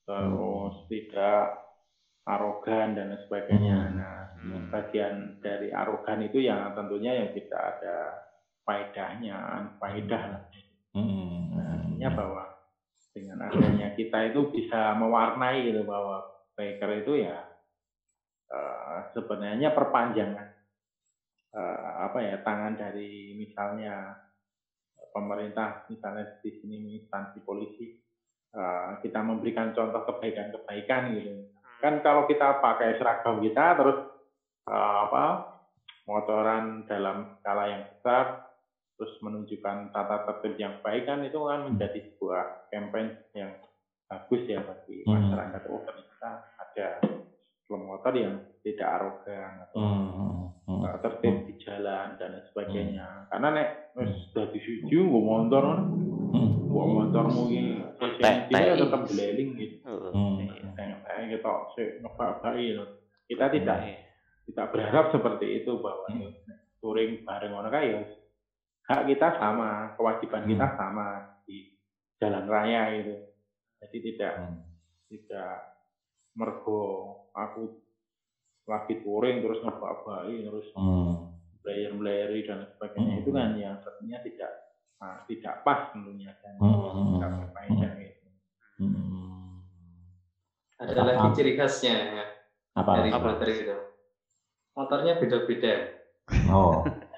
[0.08, 1.60] terus tidak
[2.24, 3.96] arogan dan sebagainya Hmm.
[3.98, 4.72] nah Hmm.
[4.72, 7.96] bagian dari arogan itu yang tentunya yang tidak ada
[8.64, 9.36] faedahnya
[9.76, 10.42] faedah lah
[10.96, 11.60] Hmm.
[11.60, 12.42] artinya bahwa
[13.10, 16.22] dengan adanya kita itu bisa mewarnai gitu bahwa
[16.54, 17.38] biker itu ya
[18.50, 20.48] eh, sebenarnya perpanjangan
[21.54, 24.14] eh, apa ya tangan dari misalnya
[25.10, 27.98] pemerintah misalnya di sini instansi polisi
[28.54, 31.50] eh, kita memberikan contoh kebaikan-kebaikan gitu.
[31.80, 33.98] Kan kalau kita pakai seragam kita terus
[34.70, 35.24] eh, apa
[36.06, 38.49] motoran dalam skala yang besar
[39.00, 43.56] terus menunjukkan tata tertib yang baik kan itu kan menjadi sebuah campaign yang
[44.04, 45.16] bagus ya bagi Hmm.
[45.16, 46.88] masyarakat oh ternyata ada
[47.64, 50.08] klub motor yang tidak arogan atau Hmm.
[50.68, 50.84] Hmm.
[50.84, 53.68] uh, tertib di jalan dan sebagainya karena nek
[54.28, 55.64] sudah disuju gue motor
[56.30, 56.68] Hmm.
[56.68, 56.84] gue
[58.00, 58.80] Entek, dia entek.
[58.80, 59.92] tetap beleling gitu.
[60.12, 60.36] Hmm.
[60.76, 60.98] kayak
[61.30, 62.84] kita sih ngebak-baki gitu.
[63.30, 63.78] kita tidak
[64.44, 66.36] tidak berharap seperti itu bahwa Hmm.
[66.80, 68.00] touring bareng orang kaya
[68.90, 70.50] hak kita sama kewajiban Hmm.
[70.50, 71.06] kita sama
[71.46, 71.78] di
[72.18, 73.14] jalan raya itu
[73.78, 74.58] jadi tidak Hmm.
[75.06, 75.54] tidak
[76.34, 76.82] mergo
[77.30, 77.78] aku
[78.66, 81.30] lagi touring terus ngebak-baki terus Hmm.
[81.62, 83.22] player-playeri dan sebagainya Hmm.
[83.22, 84.50] itu kan yang tentunya tidak
[85.00, 87.16] ah, tidak pas tentunya dan Hmm.
[87.16, 88.28] tidak berfaedah gitu.
[88.76, 89.64] Hmm.
[90.76, 91.08] Ada Apa?
[91.08, 92.24] lagi ciri khasnya ya,
[92.76, 92.90] Apa?
[93.00, 93.28] dari Apa?
[93.48, 93.76] itu.
[94.76, 95.74] Motornya beda-beda.
[96.52, 96.84] Oh.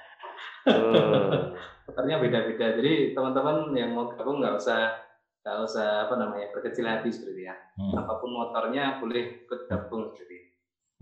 [1.89, 2.67] Motornya beda-beda.
[2.79, 4.95] Jadi teman-teman yang mau gabung nggak usah
[5.43, 7.57] nggak usah apa namanya berkecil hati seperti ya.
[7.75, 7.99] Hmm.
[7.99, 10.35] Apa pun motornya boleh ikut gabung seperti.
[10.39, 10.51] itu.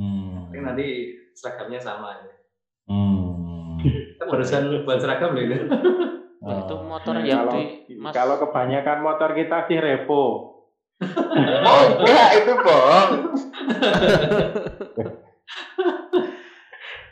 [0.00, 0.48] Hmm.
[0.48, 0.86] Tapi nanti
[1.36, 2.16] seragamnya sama.
[2.16, 2.34] Ya.
[2.88, 3.76] Hmm.
[4.16, 5.56] Kan barusan buat seragam loh itu.
[6.40, 6.80] Nah, itu Oh.
[6.88, 10.24] motor Nah, yang kalau, di Mas kalau kebanyakan motor kita sih revo
[11.68, 13.10] Oh enggak, itu bohong.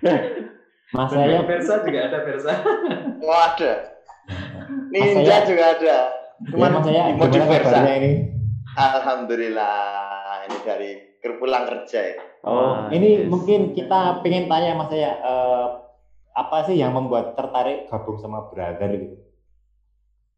[0.88, 2.53] Mas saya Versa juga ada Versa.
[3.20, 3.72] Oh ada.
[4.88, 5.85] Ninja saya- juga ada.
[5.85, 6.01] ya,
[6.48, 7.79] Cuman Mas saya modif gimana Versa.
[7.92, 8.12] ini?
[8.79, 9.77] Alhamdulillah
[10.48, 10.90] ini dari
[11.37, 12.16] pulang kerja ya.
[12.40, 13.29] Oh, Wah, ini yes.
[13.29, 15.66] mungkin kita pengen tanya Mas saya eh,
[16.33, 19.16] apa sih yang membuat tertarik gabung sama brother gitu?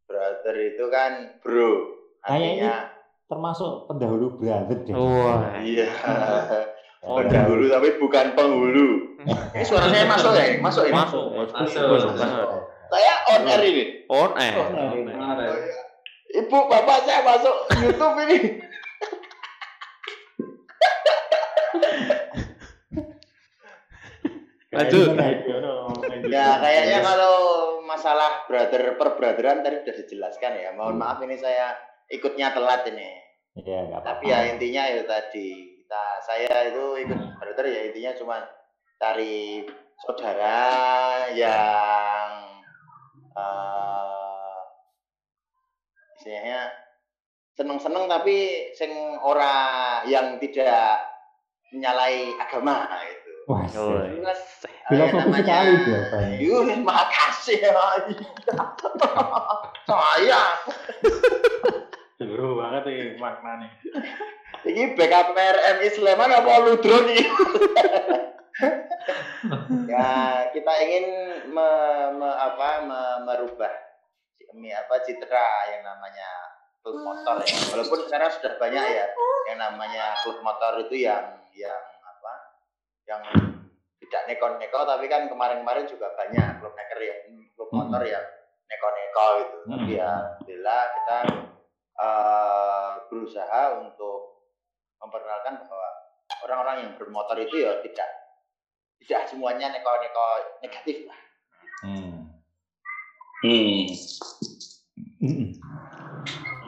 [0.08, 1.86] Brother itu kan bro.
[2.26, 2.90] Artinya
[3.30, 4.94] Termasuk pendahulu brother deh.
[4.98, 5.54] Wah.
[5.62, 5.86] iya.
[7.00, 9.16] Oh, Pendahulu tapi bukan penghulu.
[9.24, 10.60] Ini suara saya masuk ya?
[10.60, 10.92] Masuk ini.
[10.92, 11.80] Masuk, masuk, Masuk.
[11.88, 12.48] masuk banget.
[12.90, 13.84] Saya on air ini.
[14.04, 14.54] On air.
[14.60, 14.90] On air.
[14.92, 15.16] on air.
[15.16, 15.44] Ada.
[15.48, 15.80] Oh, iya.
[16.30, 18.38] Ibu, bapak saya masuk YouTube ini.
[24.76, 25.08] Lanjut.
[26.30, 27.34] Ya kayaknya kalau
[27.82, 30.70] masalah brother perbrotheraan tadi sudah dijelaskan ya.
[30.76, 31.74] Mohon maaf ini saya
[32.06, 33.10] ikutnya telat ini.
[33.58, 34.46] Iya, nggak Tapi apa-apa.
[34.46, 38.37] ya intinya ya tadi kita saya itu ikut brother ya intinya cuma
[38.94, 39.66] cari
[39.98, 40.62] saudara
[41.35, 42.31] yang
[43.35, 44.55] eh
[46.14, 46.70] istilahnya
[47.59, 49.50] seneng-seneng tapi sing ora
[50.07, 51.03] yang tidak
[51.74, 53.35] menyalai agama itu.
[53.50, 54.14] Wah, Oh, eh,
[55.11, 55.74] namanya-
[56.07, 56.38] sekali.
[56.38, 57.74] Yuh, makasih ya.
[59.90, 60.38] Saya
[62.14, 63.66] seru banget nih maknanya
[64.60, 67.24] Ini backup RMI Sleman apa Ludron ini?
[69.88, 70.08] ya
[70.52, 71.06] kita ingin
[71.48, 71.68] me,
[72.20, 73.72] me- apa, me- merubah
[74.52, 76.28] me- apa citra yang namanya
[76.84, 77.56] klub motor ya.
[77.72, 79.06] Walaupun sekarang sudah banyak ya
[79.48, 82.34] yang namanya klub motor itu yang yang apa?
[83.08, 83.22] Yang
[84.04, 87.16] tidak neko-neko tapi kan kemarin-kemarin juga banyak klub neker ya,
[87.56, 88.24] klub motor yang
[88.68, 89.56] neko-neko gitu.
[89.72, 91.18] Tapi ya alhamdulillah kita
[92.00, 94.29] eh, berusaha untuk
[95.00, 95.88] memperkenalkan bahwa
[96.46, 98.08] orang-orang yang bermotor itu ya tidak
[99.00, 100.28] tidak semuanya neko-neko
[100.60, 101.20] negatif lah.
[101.80, 102.28] Hmm.
[103.40, 103.88] Hmm.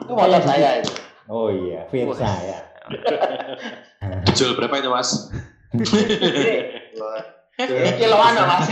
[0.01, 0.93] Itu motor saya itu.
[1.29, 2.37] Oh iya, Versa Wah.
[2.41, 2.59] ya.
[4.35, 5.29] Jual berapa itu mas?
[5.73, 5.85] Ini,
[8.01, 8.67] kiloan mas.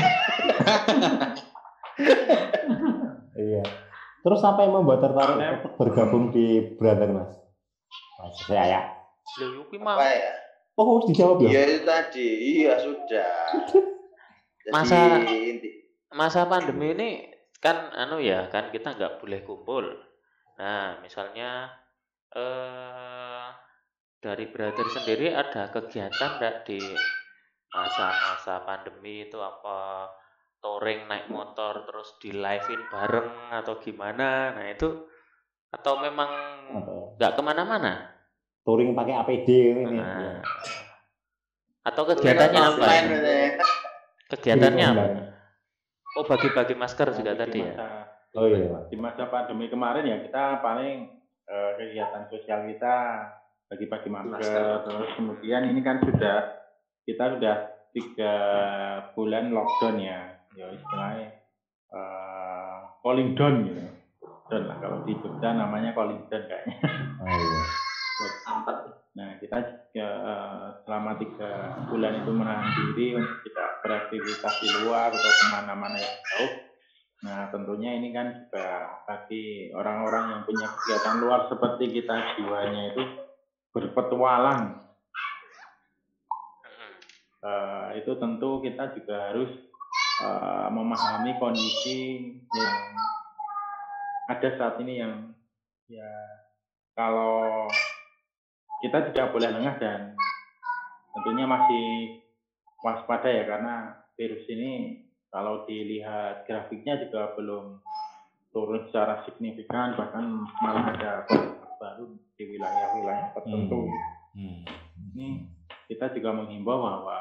[3.38, 3.64] Iya.
[4.22, 7.34] Terus apa yang membuat tertarik bergabung di brother Mas?
[8.22, 8.82] Mas saya ya.
[9.40, 10.34] Yuki mah Apa ya?
[10.76, 11.48] Oh, harus dijawab ya?
[11.52, 12.28] Iya itu tadi.
[12.58, 13.34] Iya sudah.
[14.62, 15.78] Jadi, Masa- inti-
[16.12, 17.10] masa pandemi ini
[17.64, 19.86] kan anu ya kan kita nggak boleh kumpul.
[20.60, 21.72] Nah misalnya
[22.36, 23.48] eh
[24.22, 26.80] dari brother sendiri ada kegiatan nggak di
[27.72, 30.08] masa-masa pandemi itu apa
[30.62, 35.10] touring naik motor terus di live-in bareng atau gimana nah itu
[35.74, 36.30] atau memang
[37.18, 38.21] nggak ke mana-mana
[38.62, 39.84] touring pakai APD ini.
[39.98, 40.40] Nah.
[41.82, 43.02] atau kegiatannya apa ya?
[43.10, 43.50] ya.
[44.30, 45.04] kegiatannya apa
[46.14, 48.00] oh bagi-bagi masker juga Di tadi ya masa-
[48.32, 48.80] Oh iya.
[48.88, 51.10] di masa pandemi kemarin ya kita paling
[51.44, 52.96] eh, kegiatan sosial kita
[53.68, 54.72] bagi-bagi masker, Masker.
[54.86, 56.64] terus kemudian ini kan sudah
[57.04, 57.56] kita sudah
[57.92, 58.34] tiga
[59.12, 61.28] bulan lockdown ya ya istilahnya
[61.90, 63.84] eh, calling down gitu
[64.48, 66.78] down lah kalau di Jogja namanya calling down kayaknya
[67.20, 67.62] Oh iya.
[69.12, 71.52] Nah kita juga eh, selama tiga
[71.92, 76.54] bulan itu menahan diri untuk tidak beraktivitas di luar atau ke mana-mana yang jauh
[77.22, 83.04] Nah, tentunya ini kan juga bagi orang-orang yang punya kegiatan luar seperti kita jiwanya itu
[83.70, 84.82] berpetualang.
[87.42, 89.54] Eh, itu tentu kita juga harus
[90.26, 92.26] eh, memahami kondisi
[92.58, 92.78] yang
[94.26, 95.14] ada saat ini yang
[95.86, 96.10] ya
[96.98, 97.70] kalau
[98.82, 100.18] kita tidak boleh lengah dan
[101.14, 101.86] tentunya masih
[102.82, 107.80] waspada ya karena virus ini kalau dilihat grafiknya juga belum
[108.52, 111.24] turun secara signifikan bahkan malah ada
[111.80, 113.88] baru di wilayah-wilayah tertentu.
[114.36, 114.62] Hmm.
[115.16, 115.28] Ini
[115.88, 117.20] kita juga menghimbau bahwa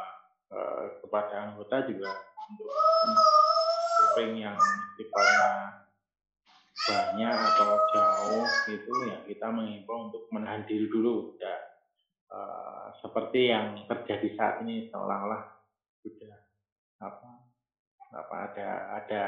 [0.51, 2.11] eh, kepada anggota juga
[2.51, 2.69] untuk
[4.01, 4.59] touring yang
[4.99, 5.81] sifatnya
[6.81, 11.57] banyak atau jauh itu ya kita menghimbau untuk menahan diri dulu ya
[12.33, 15.45] eh, seperti yang terjadi saat ini seolah-olah
[16.01, 16.37] sudah
[17.01, 17.31] apa
[18.11, 18.69] apa ada
[19.03, 19.23] ada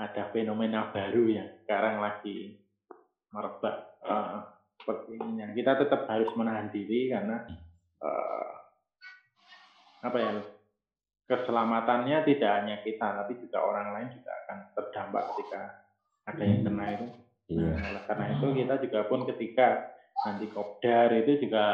[0.00, 2.64] ada fenomena baru yang sekarang lagi
[3.30, 4.38] merebak eh,
[4.80, 5.44] seperti ini.
[5.44, 7.44] Yang kita tetap harus menahan diri karena
[8.00, 8.52] eh,
[10.00, 10.32] apa ya
[11.28, 15.62] keselamatannya tidak hanya kita tapi juga orang lain juga akan terdampak ketika
[16.26, 17.06] ada yang kena itu.
[17.50, 17.70] Iya.
[17.74, 19.68] Nah, oleh karena itu kita juga pun ketika
[20.26, 21.66] nanti kopdar itu juga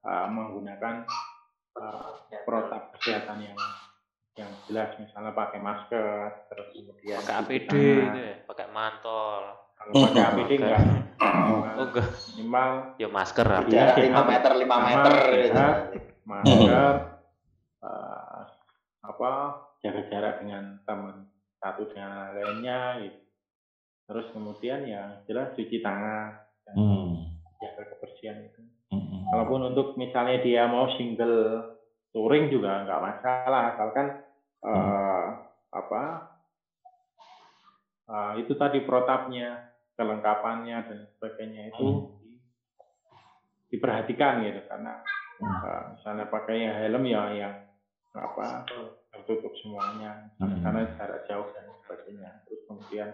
[0.00, 0.94] eh, menggunakan
[1.76, 3.58] eh, protap kesehatan yang
[4.38, 9.42] yang jelas misalnya pakai masker terus kemudian pakai APD itu ya pakai mantol
[9.76, 10.80] kalau pakai APD enggak
[11.20, 13.68] oh enggak minimal ya masker Iya.
[13.68, 15.64] Jarak 5 meter 5 Sama, meter gitu.
[16.24, 16.94] masker
[17.90, 18.42] eh,
[19.02, 19.30] apa
[19.82, 21.16] jaga jarak dengan teman
[21.60, 23.18] satu dengan lainnya gitu.
[24.10, 26.34] Terus kemudian yang jelas cuci tangan
[26.66, 27.30] dan Hmm.
[27.56, 29.22] jaga kebersihan itu Hmm.
[29.30, 31.62] Kalaupun untuk misalnya dia mau single
[32.10, 34.06] touring juga nggak masalah, asalkan
[34.60, 35.26] eh,
[35.70, 36.02] apa
[38.10, 42.10] eh, itu tadi protapnya, kelengkapannya dan sebagainya itu Hmm.
[42.18, 42.42] di-
[43.70, 44.98] diperhatikan gitu karena
[45.38, 45.54] Hmm.
[45.62, 47.54] eh, misalnya pakai helm ya yang
[48.10, 48.66] apa
[49.14, 50.58] tertutup semuanya Hmm.
[50.60, 52.30] karena jarak jauh dan sebagainya.
[52.44, 53.08] Terus kemudian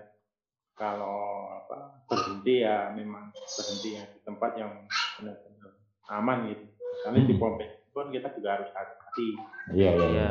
[0.77, 4.85] kalau apa berhenti ya memang berhenti ya di tempat yang
[5.17, 5.73] benar-benar
[6.13, 6.65] aman gitu.
[6.69, 7.41] Misalnya di Hmm.
[7.41, 7.55] pom
[7.97, 9.29] pun kita juga harus hati-hati.
[9.73, 10.13] Iya, iya, iya.
[10.13, 10.31] ya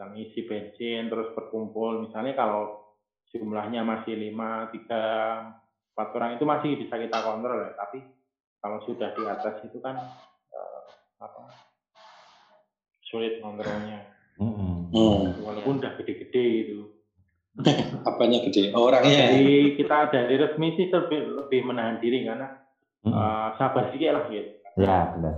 [0.00, 2.08] Yang isi bensin terus berkumpul.
[2.08, 2.96] Misalnya kalau
[3.32, 5.04] jumlahnya masih lima, tiga,
[5.92, 7.72] empat orang itu masih bisa kita kontrol ya.
[7.76, 8.00] Tapi
[8.64, 9.96] kalau sudah di atas itu kan
[10.52, 10.84] eh,
[11.20, 11.52] apa
[13.08, 14.08] sulit kontrolnya.
[14.40, 14.75] Hmm.
[14.88, 15.34] Hmm.
[15.38, 16.78] Walaupun udah gede-gede itu.
[18.08, 18.70] Apanya gede?
[18.70, 19.32] Oh, orangnya.
[19.32, 22.48] Dari kita dari resmi sih lebih, lebih menahan diri karena
[23.00, 23.12] Hmm.
[23.12, 24.50] eh, sabar sedikit lah gitu.
[24.76, 25.34] Ya, benar.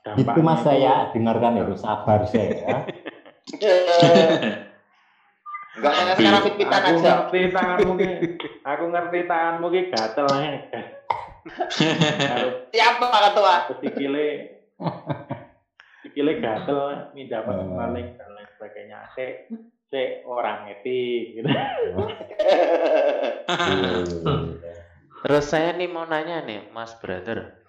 [0.00, 2.50] Dampaknya Itu mas itu- saya dengarkan itu sabar saya.
[2.50, 2.78] ya.
[5.70, 7.10] Enggak usah sekarang fit-fitan aku aja.
[7.14, 8.08] ngerti tanganmu ki.
[8.60, 10.50] Aku ngerti tanganmu ki gatel ya.
[12.32, 13.54] Harus Siapa ketua?
[13.64, 14.26] aku sikile
[16.20, 16.80] sikile gatel
[17.16, 17.72] minta Hmm.
[17.72, 19.08] maling dan lain sebagainya.
[19.16, 19.48] Sik
[19.88, 21.48] sik orang etik gitu.
[23.50, 24.72] Iya, iya, iya.
[25.26, 27.60] terus saya nih mau nanya nih mas brother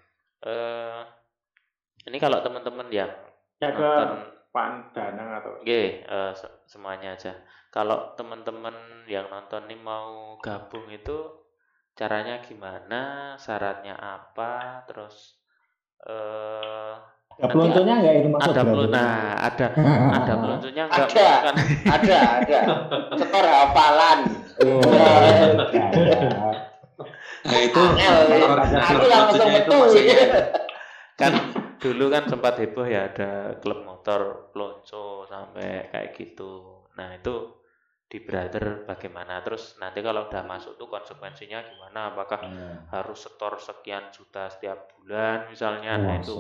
[0.45, 1.01] eh
[2.05, 3.09] ini kalau teman-teman yang
[3.57, 4.21] Jaga nonton
[4.53, 7.33] Pak Danang atau Oke, eh, se- semuanya aja.
[7.73, 11.17] Kalau teman-teman yang nonton nih mau gabung itu
[11.97, 15.39] caranya gimana, syaratnya apa, terus
[16.05, 16.93] eh
[17.39, 18.41] Ada pelunturnya nggak itu mas?
[18.41, 18.65] ada Brother?
[18.69, 19.67] pelun, nah ada
[20.11, 21.29] ada pelunturnya enggak Ada.
[21.31, 21.55] kan?
[21.89, 22.59] ada, ada.
[23.17, 24.19] Skor hafalan.
[24.61, 24.81] Oh.
[27.41, 27.81] Nah, itu
[28.77, 29.79] aku langsung itu betul.
[29.81, 30.17] maksudnya
[31.17, 31.31] kan
[31.81, 36.85] dulu kan sempat heboh ya ada klub motor pelonco sampai kayak gitu.
[36.93, 37.60] Nah itu
[38.11, 39.39] di brother bagaimana?
[39.39, 42.11] Terus nanti kalau udah masuk tuh konsekuensinya gimana?
[42.11, 42.83] Apakah Hmm.
[42.91, 45.95] harus setor sekian juta setiap bulan misalnya?
[45.95, 46.35] Nah itu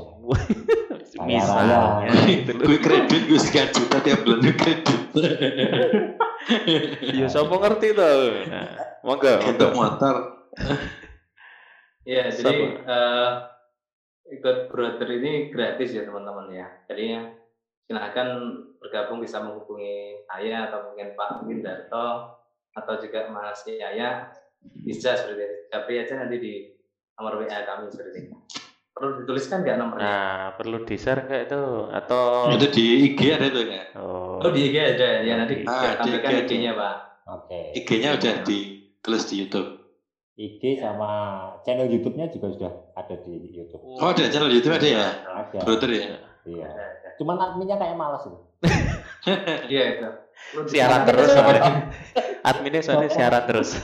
[1.23, 2.67] misalnya gitu loh.
[2.67, 4.99] gue kredit gue sekian juta tiap bulan gue kredit.
[7.13, 8.73] Ya siapa ngerti tuh nah,
[9.05, 10.15] monggo untuk motor.
[12.01, 13.29] Ya, jadi eh,
[14.41, 16.65] ikut brother ini gratis ya teman-teman ya.
[16.89, 17.05] Jadi
[17.91, 18.27] silakan
[18.79, 22.07] bergabung bisa menghubungi saya atau mungkin Pak Windarto
[22.71, 24.31] atau juga Mas Yaya
[24.87, 25.55] bisa seperti itu.
[25.67, 26.53] Tapi aja nanti di
[27.19, 28.35] nomor WA kami seperti itu.
[28.91, 30.03] Perlu dituliskan nggak nomornya?
[30.03, 34.51] nah perlu di share nggak itu atau itu di IG ada tuh ya oh, Oh
[34.51, 36.43] di IG ada ya nanti Ah, tampilkan IG ada.
[36.45, 36.95] IG-nya Pak.
[37.27, 37.59] Oke.
[37.75, 39.69] IG-nya udah ditulis di YouTube
[40.35, 41.09] IG sama
[41.63, 43.83] channel YouTube-nya juga sudah ada di YouTube.
[43.83, 45.59] oh ada channel YouTube ada ya Ada.
[45.63, 46.05] brother ya
[46.41, 46.69] Iya.
[47.19, 48.39] Cuman adminnya kayak malas itu.
[49.69, 50.09] Iya itu.
[50.51, 51.53] Perlu siaran terus sama
[52.41, 53.77] adminnya soalnya siaran terus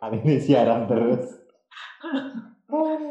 [0.00, 1.24] Admin siaran terus.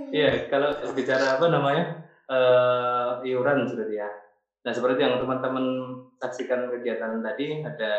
[0.10, 4.10] Iya, kalau bicara apa namanya eh iuran seperti ya.
[4.66, 5.66] Nah seperti yang teman-teman
[6.18, 7.94] saksikan kegiatan tadi ada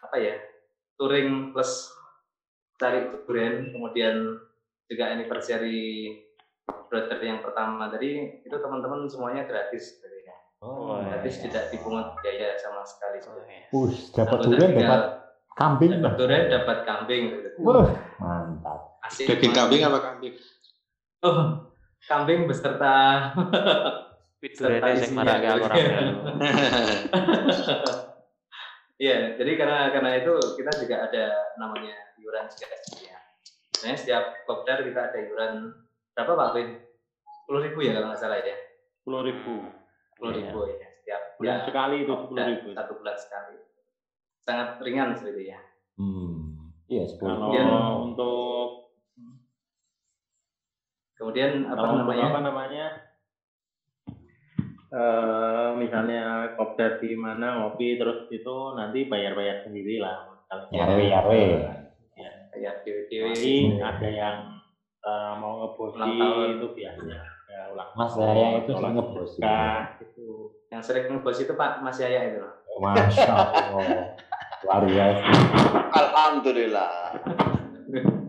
[0.00, 0.36] apa ya
[0.96, 1.92] touring plus
[2.76, 4.36] cari durian kemudian
[4.90, 6.12] juga anniversary
[6.94, 10.36] brother yang pertama tadi itu teman-teman semuanya gratis seperti ya.
[10.62, 11.42] Oh, gratis iya.
[11.50, 13.18] tidak dipungut biaya sama sekali.
[13.26, 13.66] Oh, iya.
[13.74, 15.02] Us, dapat durian dapat
[15.58, 15.98] kambing.
[15.98, 17.22] dapat durian dapat kambing.
[17.58, 17.90] Wah,
[18.22, 19.02] mantap.
[19.02, 20.38] Asik daging kambing apa kambing
[21.26, 21.74] Oh,
[22.06, 22.94] kambing beserta
[24.54, 25.34] sing isinya.
[28.94, 31.26] Iya, jadi karena karena itu kita juga ada
[31.58, 33.18] namanya iuran juga ya.
[33.74, 35.74] Sebenarnya setiap kopdar kita ada iuran
[36.14, 36.68] berapa Pak Win?
[37.42, 38.56] Sepuluh ribu ya kalau nggak salah ya.
[38.96, 39.54] Sepuluh ribu.
[40.14, 40.38] Sepuluh Iya.
[40.40, 42.68] ribu ya setiap Bulan ya, sekali itu kopdar, sepuluh ribu.
[42.72, 43.56] Satu bulan sekali.
[44.40, 45.60] Sangat ringan seperti itu ya.
[45.98, 46.34] Hmm.
[46.86, 47.28] Iya, sepuluh.
[47.28, 48.68] Kalau Kemudian- untuk
[51.14, 52.24] Kemudian apa kalau namanya?
[52.26, 52.86] apa namanya?
[54.94, 56.22] Eh, misalnya
[56.54, 60.30] kopdar di mana ngopi terus itu nanti bayar-bayar sendiri lah.
[60.46, 61.42] Kalau Yarwe, yarwe.
[62.54, 63.34] Kayak dewi-dewi.
[63.34, 64.36] Jadi ada yang
[65.04, 66.48] eh, mau ngebosi Ulang tahun.
[66.56, 69.30] itu biasanya ya, ulang Mas saya itu sering ngebos.
[69.38, 70.28] berkah, itu.
[70.72, 72.52] Yang sering ngebos itu Pak Mas Yaya itu loh.
[72.80, 74.16] Masya Allah.
[74.64, 75.24] Luar biasa.
[75.92, 76.92] Alhamdulillah.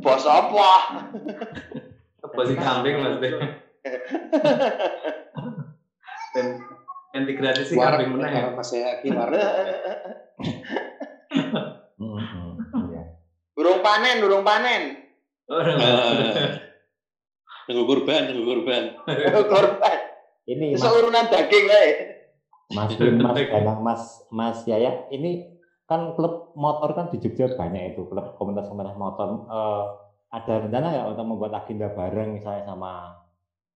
[0.03, 0.71] Bos apa?
[2.21, 3.31] Ngebos kambing maksudnya.
[6.35, 6.45] Dan
[7.15, 8.31] yang digradasi Warung kambing meneh.
[8.35, 8.51] ya.
[8.51, 9.39] mas warung.
[11.95, 13.03] Hmm, hmm, iya.
[13.55, 14.99] Burung panen, burung panen.
[15.47, 15.61] Oh,
[17.65, 18.83] Nunggu kurban, nunggu kurban.
[19.49, 19.97] Korban.
[20.45, 21.89] Ini Mas, Seurunan daging eh.
[22.73, 28.05] Mas, Mas, Danang, Mas, Mas Yaya, ini kan klub motor kan di Jogja banyak itu
[28.09, 29.45] klub komunitas komunitas motor.
[29.49, 29.83] Eh,
[30.33, 33.21] ada rencana ya untuk membuat agenda bareng misalnya sama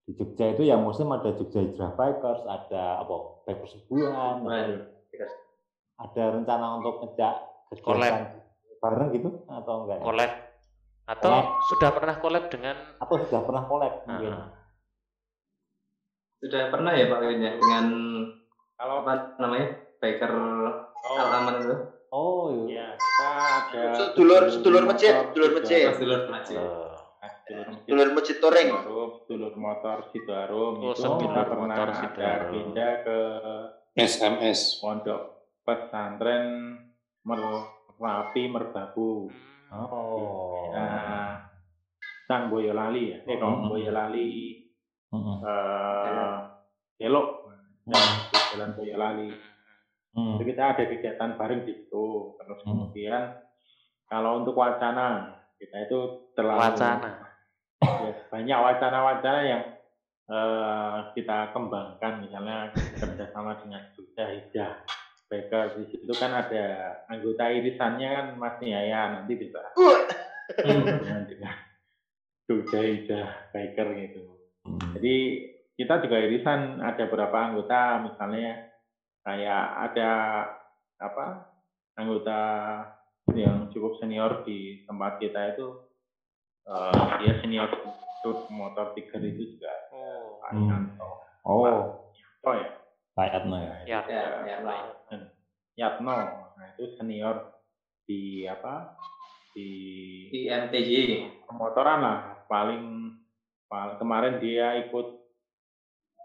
[0.06, 3.16] di Jogja itu yang muslim ada Jogja Hijrah Bikers, ada apa
[3.46, 4.82] Bikers Sebulan, Waduh,
[6.02, 7.34] ada rencana untuk ngejak
[7.70, 8.42] kegiatan
[8.82, 9.98] bareng gitu atau enggak?
[10.02, 10.06] ya?
[10.06, 10.32] Collab
[11.10, 11.45] atau Collab.
[11.66, 14.30] sudah pernah collab dengan Atau sudah pernah collab mungkin?
[14.30, 14.47] Ah,
[16.38, 17.86] Sudah pernah ya Pak Win ya dengan
[18.78, 21.76] Kalau apa namanya biker oh, Al-Aman itu
[22.10, 22.88] Oh ya iya.
[22.93, 25.49] kita ada Sedulur sedulur masjid, Sidoarjo.
[25.53, 25.82] masjid.
[25.84, 26.57] eh, sedulur masjid
[27.86, 28.36] Dulur masjid.
[28.38, 33.18] Sidoarum, sedulur motor Sidoarum Oh, itu kita pernah motor ada agenda ke
[33.97, 34.78] SMS.
[34.80, 35.22] pondok
[35.66, 36.45] pesantren
[37.99, 39.28] Merapi Merbabu.
[39.72, 40.74] Oh.
[40.74, 41.45] Nah,
[42.26, 43.17] Sang Boyolali ya.
[43.26, 43.70] Eh, Hmm.
[43.70, 44.30] Boyolali
[45.09, 45.38] Mm-mm.
[45.41, 46.38] eh
[46.99, 47.28] Elok.
[47.89, 49.30] Nah, di Jalan Boyolali.
[50.09, 52.05] Jadi kita ada kegiatan bareng di situ.
[52.36, 52.70] Terus Hmm.
[52.86, 53.24] kemudian
[54.05, 55.99] kalau untuk wacana kita itu
[56.34, 57.09] terlalu wacana
[57.84, 59.63] ya, banyak wacana-wacana yang
[60.30, 64.78] eh, kita kembangkan misalnya kerjasama dengan Jogja Hijrah
[65.30, 69.61] Baker di situ kan ada anggota irisannya kan Mas Niaya nanti bisa
[70.65, 71.23] dengan
[72.82, 74.23] Hijrah Baker gitu.
[74.65, 74.89] Mm.
[74.97, 75.15] Jadi
[75.77, 78.57] kita juga irisan ada beberapa anggota misalnya
[79.23, 80.11] kayak ada
[80.99, 81.45] apa
[81.95, 82.39] anggota
[83.38, 85.67] yang cukup senior di tempat kita itu
[86.67, 87.69] eh, dia senior
[88.19, 90.67] untuk motor tiger itu juga oh Pak Hmm.
[90.67, 91.09] Yanto.
[91.45, 91.95] Oh,
[92.43, 92.67] Oh ya,
[93.20, 93.76] Pak Atno ya.
[93.84, 94.80] ya ya ya Pak
[95.76, 96.17] Yatno.
[96.55, 97.51] Nah itu senior
[98.07, 98.95] di apa
[99.51, 99.70] di
[100.32, 100.91] di MTJ
[101.43, 103.11] pemotoran lah paling,
[103.67, 105.20] paling kemarin dia ikut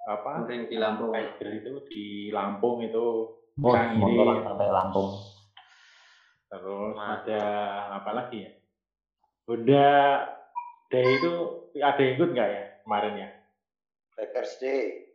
[0.04, 5.10] apa touring di Lampung Tiger itu di Lampung itu Oh, Kang ini motoran sampai Lampung.
[6.50, 7.22] Terus Mantap.
[7.22, 7.42] ada
[8.02, 8.50] apa lagi ya?
[9.46, 9.90] Honda
[10.90, 11.34] Day itu
[11.78, 13.28] ada yang ikut nggak ya kemarin ya?
[14.18, 15.13] Bakers Day.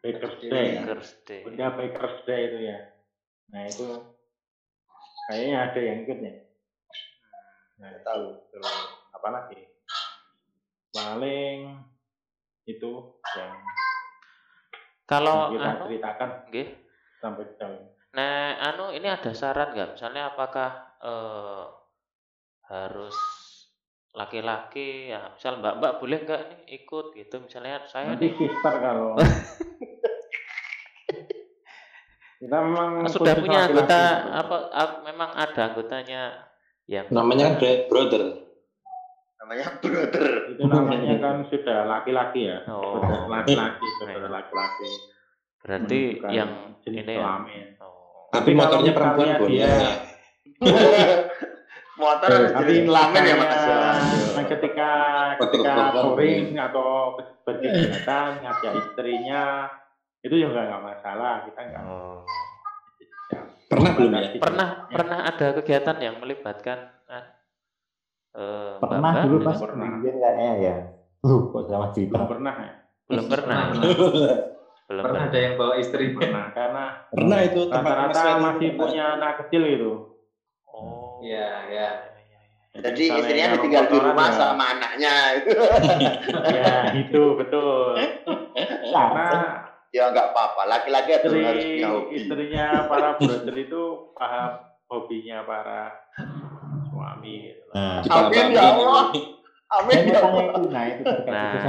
[0.00, 0.50] Bakers Day.
[0.80, 1.42] Bakers Day.
[1.44, 2.78] Honda Bakers Day itu ya.
[3.52, 3.86] Nah itu
[5.28, 6.34] kayaknya ada yang ikut nih.
[7.80, 8.26] Nah tahu.
[8.48, 8.72] terus
[9.12, 9.60] apa lagi?
[10.90, 11.58] Paling
[12.64, 12.92] itu
[13.36, 13.54] yang
[15.04, 16.68] Kalau kita anu, ceritakan nggih.
[17.20, 17.90] sampai jauh ini.
[18.10, 19.98] Nah, anu ini ada saran nggak?
[19.98, 20.70] Misalnya apakah
[21.02, 21.64] eh,
[22.70, 23.16] harus
[24.10, 29.14] laki-laki ya misal mbak-mbak boleh nggak nih ikut gitu misalnya saya Nanti nih sister kalau
[32.40, 34.00] kita memang sudah khusus punya anggota
[34.32, 36.22] apa ah, memang ada anggotanya
[36.86, 38.22] yang Namanya kan bro- brother.
[39.38, 40.26] Namanya brother.
[40.48, 44.90] itu namanya kan sudah laki-laki ya oh sudah laki-laki sudah laki-laki
[45.60, 47.28] berarti menunjukkan yang jenis ini ya
[47.78, 48.28] oh.
[48.30, 49.50] Tapi kalau motornya perempuan boleh.
[49.50, 49.98] dia-
[52.00, 53.60] Motor Eh, harus tapi jenis kelamin ya mas.
[54.32, 54.90] nah, ketika
[55.36, 56.88] ketika touring atau
[57.44, 59.68] berkegiatan ngajak istrinya
[60.20, 62.20] itu juga nggak masalah kita nggak Oh.
[63.66, 64.34] Pernah belum ya?
[64.36, 67.24] pernah pernah ada kegiatan yang melibatkan ah,
[68.34, 70.02] eh, Pernah dulu pas Pernah.
[70.02, 70.76] kayaknya ya.
[71.22, 72.18] Lu kok sama cerita.
[72.18, 72.72] belum pernah ya
[73.06, 73.90] belum pernah belum
[74.90, 76.18] Pernah pernah ada yang bawa istrinya.
[76.18, 79.90] pernah karena Pernah itu rata-rata masih punya anak kecil gitu
[80.66, 81.88] oh Iya, iya.
[82.72, 85.14] Jadi misalnya istrinya ditinggal di rumah ya- sama anaknya.
[86.58, 87.94] ya itu betul
[88.84, 89.28] karena
[89.90, 90.62] ya nggak apa-apa.
[90.66, 92.14] Laki-laki itu harus punya hobi.
[92.16, 93.82] istrinya para brother itu
[94.14, 94.52] paham
[94.86, 95.80] hobinya para
[96.90, 97.54] suami.
[97.74, 99.06] Nah, Amin ya Allah.
[99.70, 100.42] Amin ya Allah.
[100.50, 101.62] itu, nah itu Nah,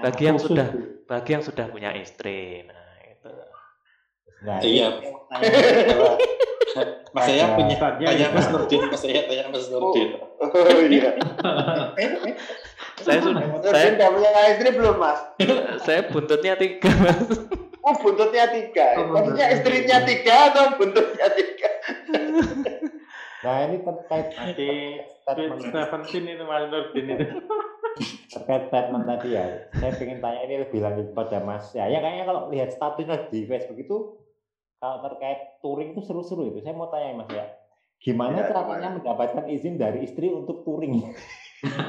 [0.00, 0.68] bagi yang sudah
[1.04, 3.30] bagi yang sudah punya istri nah itu
[4.42, 4.88] Nah, Iya.
[7.12, 8.32] Mas saya punya tanya.
[8.32, 10.16] Mas Nurdin, Mas saya tanya Mas Nurdin.
[10.40, 10.48] Oh
[10.88, 11.12] iya.
[13.00, 15.20] Saya sudah saya udah punya istri belum mas?
[15.88, 17.20] saya buntutnya tiga mas
[17.82, 18.94] Oh buntutnya tiga.
[18.94, 21.70] Oh, Maksudnya istrinya tiga atau buntutnya tiga?
[23.42, 27.26] Nah, ini terkait sweet seventeen itu Mas Nurdin itu
[28.38, 29.66] terkait statement tadi ya.
[29.74, 31.74] Saya ingin tanya ini lebih lanjut pada Mas.
[31.74, 33.96] Ya, ya kayaknya kalau lihat statusnya di Facebook itu
[34.78, 36.62] kalau terkait touring itu seru-seru itu.
[36.62, 37.44] Saya mau tanya Mas ya.
[37.98, 41.10] Gimana Ya, caranya mendapatkan izin dari istri untuk touring?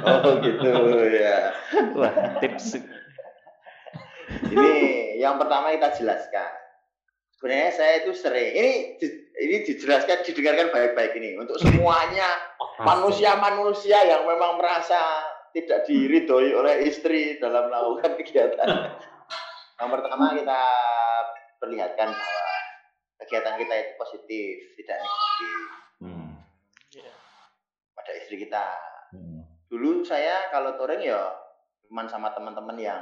[0.06, 0.70] Oh gitu
[1.18, 1.50] ya.
[1.98, 2.78] wah tips
[4.54, 4.74] Ini
[5.18, 6.52] yang pertama kita jelaskan.
[7.38, 8.72] Sebenarnya saya itu sering ini
[9.36, 12.30] ini dijelaskan didengarkan baik-baik ini untuk semuanya
[12.80, 14.96] manusia-manusia yang memang merasa
[15.52, 18.68] tidak diridhoi oleh istri dalam melakukan kegiatan.
[19.78, 20.62] Yang pertama kita
[21.60, 22.48] perlihatkan bahwa
[23.26, 25.58] kegiatan kita itu positif, tidak negatif
[26.04, 26.36] Hmm.
[27.96, 28.93] pada istri kita.
[29.74, 31.34] Dulu saya kalau touring ya
[31.90, 33.02] cuman sama teman-teman yang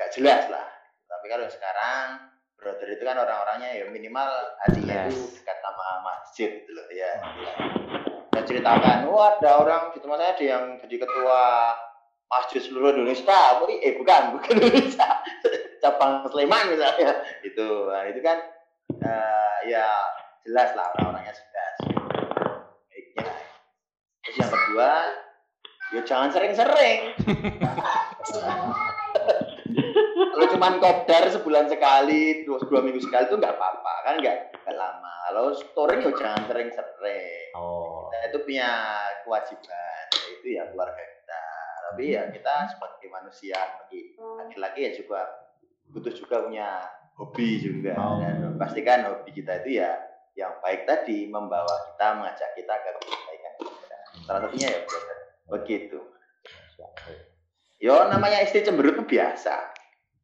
[0.00, 0.64] gak jelas lah.
[1.04, 2.24] Tapi kalau sekarang
[2.56, 4.32] brother itu kan orang-orangnya ya minimal
[4.64, 5.36] hatinya itu Jelas.
[5.36, 7.20] dekat sama masjid gitu loh ya.
[8.32, 11.40] Dan ceritakan, wah ada orang di tempat saya ada yang jadi ketua
[12.32, 13.60] masjid seluruh Indonesia.
[13.84, 15.08] Eh bukan, bukan Indonesia.
[15.84, 17.12] Cabang Sleman misalnya.
[17.44, 18.40] Itu, nah, itu kan
[19.04, 19.84] eh, ya
[20.48, 21.74] jelas lah orang-orangnya jelas.
[22.88, 23.28] Baiknya.
[24.24, 24.88] Terus yang kedua,
[25.90, 27.00] ya jangan sering-sering.
[30.30, 34.38] Kalau cuma kopdar sebulan sekali, dua, dua minggu sekali itu nggak apa-apa kan nggak
[34.74, 35.14] lama.
[35.30, 37.54] Kalau touring ya jangan sering-sering.
[37.58, 38.06] Oh.
[38.10, 38.70] Kita itu punya
[39.26, 41.44] kewajiban, yaitu ya keluarga kita.
[41.90, 45.20] Tapi ya kita sebagai manusia, sebagai laki-laki ya juga
[45.90, 46.68] butuh juga punya
[47.18, 47.94] hobi juga.
[47.98, 48.18] Oh.
[48.22, 49.98] Dan pastikan hobi kita itu ya
[50.38, 53.98] yang baik tadi membawa kita, mengajak kita ke kebaikan kita.
[54.24, 54.80] Salah satunya ya.
[55.50, 55.98] Begitu.
[57.80, 59.54] Yo namanya istri cemberut itu biasa.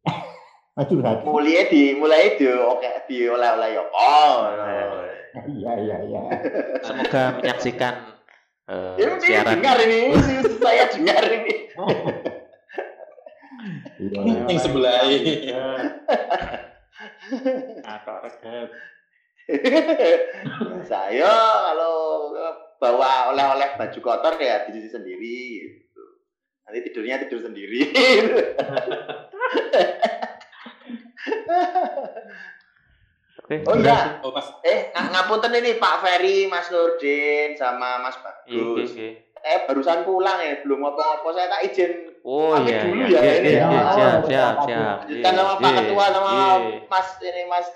[0.81, 1.24] Aduh, hati.
[1.24, 3.85] Mulai di mulai di oke di oleh-oleh yo.
[3.91, 4.45] Oh.
[5.37, 6.20] Iya, iya, iya.
[6.81, 8.09] semoga menyaksikan
[8.72, 10.16] eh, Ini, siaran dengar ini,
[10.64, 11.55] saya dengar ini.
[14.01, 15.53] Iya, Oleh- Yang sebelah ini.
[17.85, 18.68] atau reget
[20.89, 21.33] saya
[21.68, 21.97] kalau
[22.77, 26.03] bawa oleh-oleh baju kotor ya dicuci sendiri gitu.
[26.62, 27.81] Nanti tidurnya tidur sendiri.
[33.37, 34.24] Oke, Oh udah iya.
[34.24, 38.91] Oh Mas, eh, ng- ngapunten ini Pak Ferry, Mas Nurdin, sama Mas Iya, iya, Bagus.
[38.93, 39.11] iya.
[39.39, 41.31] Eh barusan pulang ya, belum ngopo-ngopo.
[41.31, 43.83] Saya tak izin Oh Pamit iya, dulu iya, ya iya, ini iya, ya.
[43.95, 44.97] siap, siap, siap.
[44.99, 46.79] lanjutkan sama Pak Iya, Ketua sama iya.
[46.91, 47.66] Mas ini Mas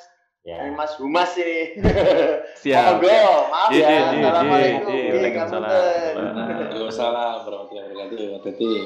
[0.40, 0.56] Ya.
[0.64, 1.76] Ini Mas Humas ini.
[2.64, 2.96] Siap.
[2.96, 3.88] Monggo, maaf Iya, ya.
[3.92, 4.88] iya, iya, Assalamualaikum.
[4.96, 5.12] iya.
[5.12, 5.68] Waalaikumsalam.
[6.16, 8.80] Waalaikumsalam warahmatullahi wabarakatuh.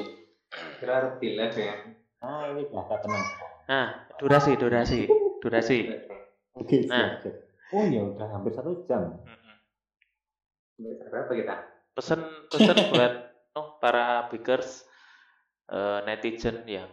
[1.23, 1.73] Di live ya.
[2.19, 3.25] Ah, ini bahasa tenang.
[3.65, 3.87] Nah,
[4.19, 4.99] durasi, durasi,
[5.39, 5.79] durasi.
[6.55, 7.23] Oke, Nah.
[7.73, 9.15] Oh ya udah hampir satu jam.
[10.77, 11.55] Berapa kita?
[11.95, 12.19] Pesen
[12.51, 13.13] pesen buat
[13.57, 14.83] oh, para bikers
[15.71, 16.91] eh, netizen yang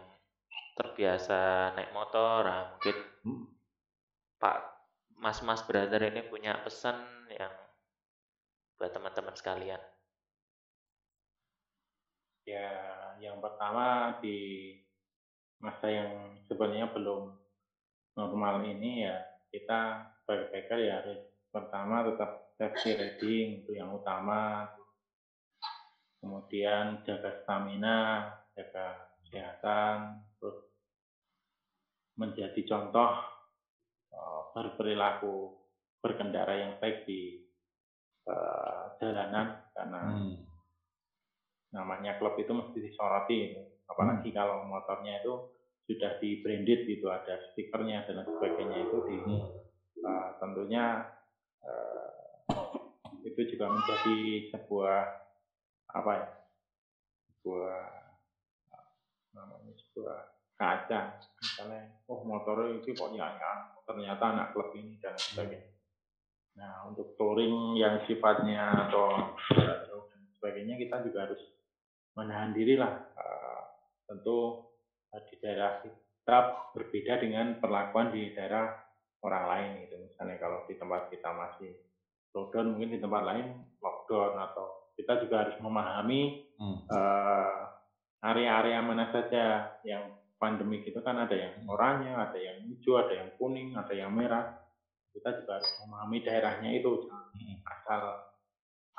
[0.73, 3.52] terbiasa naik motor, nah, mungkin Hmm.
[4.43, 4.59] Pak
[5.23, 6.99] Mas-mas brother ini punya pesan
[7.31, 7.55] yang
[8.75, 9.79] buat teman-teman sekalian.
[12.43, 12.75] Ya,
[13.23, 14.75] yang pertama di
[15.63, 17.39] masa yang sebenarnya belum
[18.19, 19.15] normal ini ya
[19.47, 24.67] kita sebagai biker ya harus pertama tetap safety riding itu yang utama.
[26.19, 28.27] Kemudian jaga stamina,
[28.59, 30.67] jaga kesehatan, terus
[32.19, 33.32] menjadi contoh
[34.53, 35.49] berperilaku
[36.03, 37.39] berkendara yang baik di
[38.27, 40.35] eh, jalanan karena Hmm.
[41.73, 43.61] namanya klub itu mesti disoroti itu.
[43.89, 45.43] apalagi kalau motornya itu
[45.83, 49.43] sudah di branded gitu ada stikernya dan sebagainya itu di Hmm.
[50.07, 51.03] uh, tentunya
[51.67, 52.09] uh,
[53.27, 54.99] itu juga menjadi sebuah
[55.93, 56.27] apa ya
[57.27, 57.79] sebuah
[58.71, 58.91] uh,
[59.35, 60.19] namanya sebuah
[60.63, 65.75] kaca misalnya oh motornya itu kok nyayang ternyata anak klub ini dan sebagainya.
[66.55, 69.83] Nah untuk touring yang sifatnya atau dan
[70.39, 71.41] sebagainya kita juga harus
[72.15, 73.03] menahan diri lah.
[73.19, 73.61] Uh,
[74.07, 74.63] tentu
[75.11, 76.37] uh, di daerah kita
[76.71, 78.71] berbeda dengan perlakuan di daerah
[79.19, 79.99] orang lain gitu.
[79.99, 81.71] Misalnya kalau di tempat kita masih
[82.31, 83.47] lockdown mungkin di tempat lain
[83.83, 86.79] lockdown atau kita juga harus memahami Hmm.
[86.85, 87.61] eh,
[88.23, 93.29] area-area mana saja yang pandemik itu kan ada yang oranye, ada yang hijau, ada yang
[93.39, 94.59] kuning, ada yang merah.
[95.15, 97.07] Kita juga harus memahami daerahnya itu
[97.63, 98.03] asal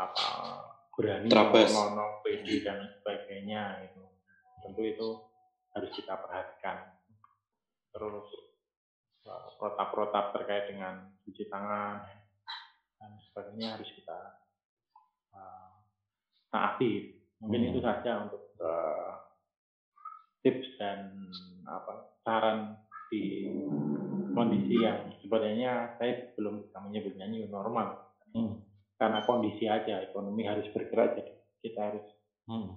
[0.00, 0.26] apa
[0.96, 4.00] berani ngomong PD dan sebagainya itu.
[4.64, 5.08] Tentu itu
[5.76, 6.96] harus kita perhatikan.
[7.92, 8.26] Terus
[9.28, 12.08] eh, protap-protap terkait dengan cuci tangan
[12.96, 14.40] dan sebagainya harus kita
[15.36, 15.72] eh,
[16.48, 17.20] taati.
[17.44, 17.70] Mungkin Hmm.
[17.76, 19.12] itu saja untuk eh,
[20.44, 21.24] tips dan
[21.64, 22.76] apa saran
[23.08, 23.48] di
[24.36, 28.58] kondisi yang sebenarnya saya belum bisa menyebutnya new normal Hmm.
[28.98, 31.32] karena kondisi aja ekonomi harus bergerak jadi
[31.62, 32.06] kita harus
[32.44, 32.76] Hmm.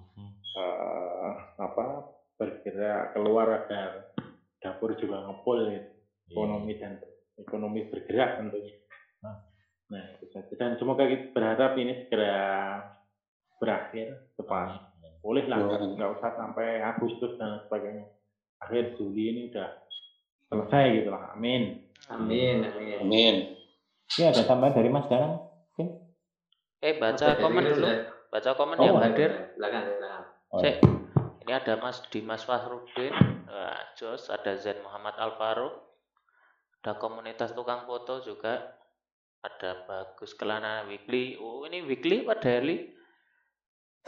[0.58, 2.08] Eh, apa
[2.40, 4.16] bergerak keluar agar
[4.64, 5.90] dapur juga ngepul gitu.
[6.28, 6.96] ekonomi dan
[7.36, 8.74] ekonomi bergerak tentunya.
[9.20, 9.36] Nah.
[9.92, 12.80] Nah itu saja dan semoga kita berharap ini segera
[13.60, 14.87] berakhir cepat.
[15.18, 18.06] Boleh lah nggak usah sampai Agustus dan sebagainya.
[18.58, 19.68] Akhir Juli ini udah
[20.48, 21.34] selesai gitu lah.
[21.34, 21.82] Amin.
[22.08, 22.98] Amin, amin.
[23.02, 23.34] Amin.
[24.08, 25.42] Ini ada tambahan dari Mas Danang?
[25.74, 25.88] Mungkin?
[26.80, 29.30] Eh baca Jadi komen dulu, sudah- baca komen Oh, yang hadir.
[29.52, 29.84] Silakan.
[30.48, 30.76] Oh, Cek.
[31.44, 33.12] Ini ada Mas Dimas Fahrudin,
[33.44, 35.72] Wah, Jos, ada Zain Muhammad Alvaro,
[36.78, 38.76] ada komunitas tukang foto juga,
[39.40, 41.36] ada Bagus Kelana Weekly.
[41.36, 42.92] Oh ini Weekly apa Daily?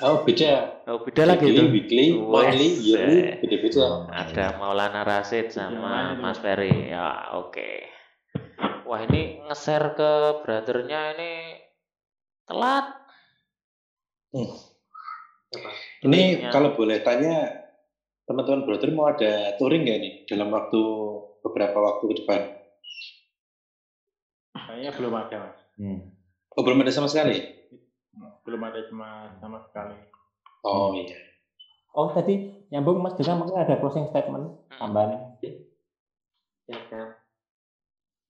[0.00, 0.80] Oh beda.
[0.88, 1.68] Oh beda lagi Weekly, tuh.
[1.68, 3.36] weekly, monthly, yearly, eh.
[3.38, 4.08] beda-beda.
[4.08, 6.22] Ada Maulana Rasid sama mana itu?
[6.24, 6.88] Mas Ferry.
[6.88, 7.70] Ya oke.
[8.88, 11.32] Wah ini nge-share ke brothernya ini
[12.48, 12.86] telat.
[16.00, 16.50] Ini Ya.
[16.50, 17.50] kalau boleh tanya,
[18.24, 20.80] teman-teman brother mau ada touring nggak nih dalam waktu
[21.42, 22.40] beberapa waktu ke depan?
[24.54, 25.58] Kayaknya belum ada mas.
[25.76, 26.00] Hmm.
[26.54, 27.59] Oh belum ada sama sekali?
[28.44, 29.96] Belum ada sama sama sekali.
[30.66, 31.16] Oh iya.
[31.96, 35.34] Oh tadi nyambung Mas Danang mungkin ada closing statement tambahan.
[36.70, 37.02] Ya, ya.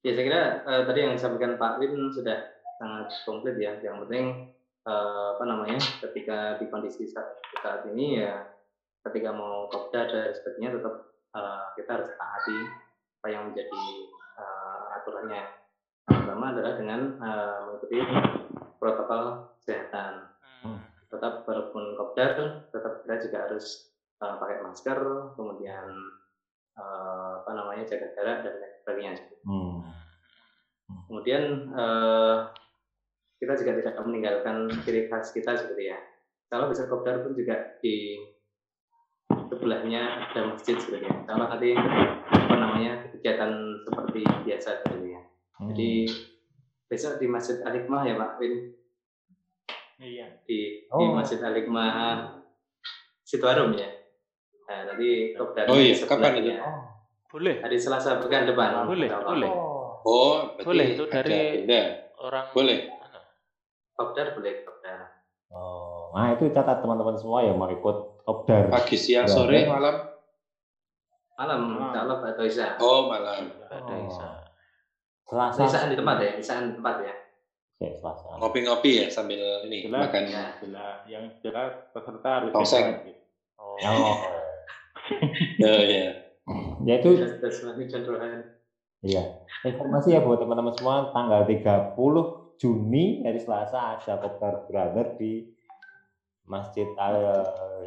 [0.01, 2.41] Ya, saya kira eh, tadi yang disampaikan Pak Win sudah
[2.81, 3.77] sangat komplit ya.
[3.85, 4.49] Yang penting
[4.89, 8.49] eh, apa namanya, ketika di kondisi saat, saat ini ya,
[9.05, 10.95] ketika mau kopda dan sebagainya tetap
[11.37, 12.59] eh, kita harus taati
[13.21, 13.85] apa yang menjadi
[14.41, 15.45] eh, aturannya.
[16.09, 17.99] Yang pertama adalah dengan eh, mengikuti
[18.81, 20.13] protokol kesehatan.
[20.65, 20.81] Hmm.
[21.11, 24.99] Tetap walaupun kopdar, tetap kita juga harus eh, pakai masker,
[25.37, 25.87] kemudian
[26.77, 29.13] eh, apa namanya jaga jarak dan lain sebagainya.
[29.45, 29.85] Hmm.
[31.07, 32.37] Kemudian eh,
[33.41, 35.99] kita juga tidak meninggalkan ciri khas kita seperti ya.
[36.51, 38.19] Kalau bisa kopdar pun juga di
[39.51, 41.15] sebelahnya ada masjid seperti ya.
[41.27, 41.71] Kalau nanti
[42.31, 43.53] apa namanya kegiatan
[43.87, 45.23] seperti biasa seperti ya.
[45.59, 45.69] Hmm.
[45.73, 45.93] Jadi
[46.91, 48.80] besok di Masjid Al Hikmah ya Pak Win
[50.01, 50.27] Iya.
[50.43, 51.13] di, di Oh.
[51.13, 52.25] Masjid Al Hikmah
[53.21, 53.87] Situarum ya.
[54.65, 56.51] Nah, nanti kopdar Oh iya, kapan itu?
[57.29, 57.61] Boleh.
[57.61, 58.89] Hari Selasa pekan depan.
[58.89, 59.29] Boleh, Allah.
[59.29, 59.51] boleh.
[59.51, 61.83] Oh, Oh, berarti Boleh, itu ada dari benda.
[62.17, 62.79] orang Boleh.
[63.93, 64.99] Kopdar boleh kopdar.
[65.53, 68.73] Oh, nah itu catat teman-teman semua yang mau ikut kopdar.
[68.73, 69.37] Pagi, siang, Berada.
[69.37, 69.97] sore, malam.
[71.37, 72.67] Malam, insya Allah atau Isa.
[72.81, 73.53] Oh, malam.
[73.63, 74.09] Ada Oh.
[74.09, 74.29] Isa.
[75.23, 75.61] Selasa.
[75.63, 77.15] Isaan di tempat ya, Isaan di tempat ya.
[77.81, 78.37] Oke, Selasa.
[78.37, 80.23] Ngopi-ngopi ya sambil ini Jelas, makan.
[80.29, 80.53] Ya.
[80.61, 80.97] jelas.
[81.09, 82.85] Yang jelas peserta harus Tongseng.
[82.93, 83.21] sehat, gitu.
[83.57, 83.77] Oh.
[83.81, 84.17] Oh,
[85.65, 86.13] Oh iya.
[86.85, 87.11] ya itu.
[89.01, 89.23] Iya.
[89.65, 91.97] Informasi ya buat teman-teman semua tanggal 30
[92.61, 95.49] Juni hari Selasa ada Kopdar Brother di
[96.45, 97.17] Masjid Al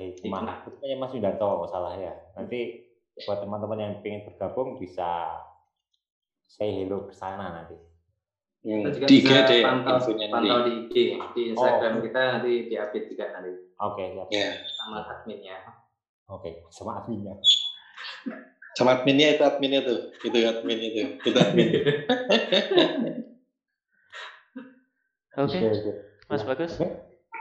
[0.01, 0.65] Hikmah.
[0.65, 2.17] Itu punya Mas Widarto kalau salah ya.
[2.33, 2.81] Nanti
[3.29, 5.37] buat teman-teman yang ingin bergabung bisa
[6.49, 7.92] say hello ke sana nanti.
[8.63, 9.97] Hmm, Kita juga di IG bisa deh pantau,
[10.31, 10.95] pantau di IG,
[11.35, 12.01] di Instagram Oh.
[12.01, 14.27] kita nanti diupdate juga nanti Oke, siap.
[14.31, 14.49] Ya.
[14.71, 15.57] sama adminnya.
[16.31, 17.35] Oke, sama adminnya.
[18.73, 19.99] Sama adminnya itu adminnya tuh.
[20.23, 21.01] Itu admin itu.
[21.21, 21.67] Itu admin.
[25.33, 25.91] Oke, Oke, oke.
[26.29, 26.71] Mas Ya, Bagus.
[26.77, 26.87] Oke.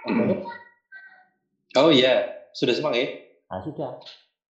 [0.09, 0.35] Oke.
[1.77, 3.07] oh iya, sudah semua ya?
[3.47, 4.01] Nah, sudah.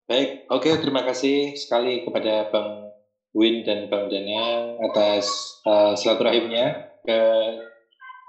[0.05, 2.89] Baik, oke terima kasih sekali kepada Bang
[3.38, 5.26] Win dan Bang Danang atas
[5.66, 7.20] uh, silaturahimnya ke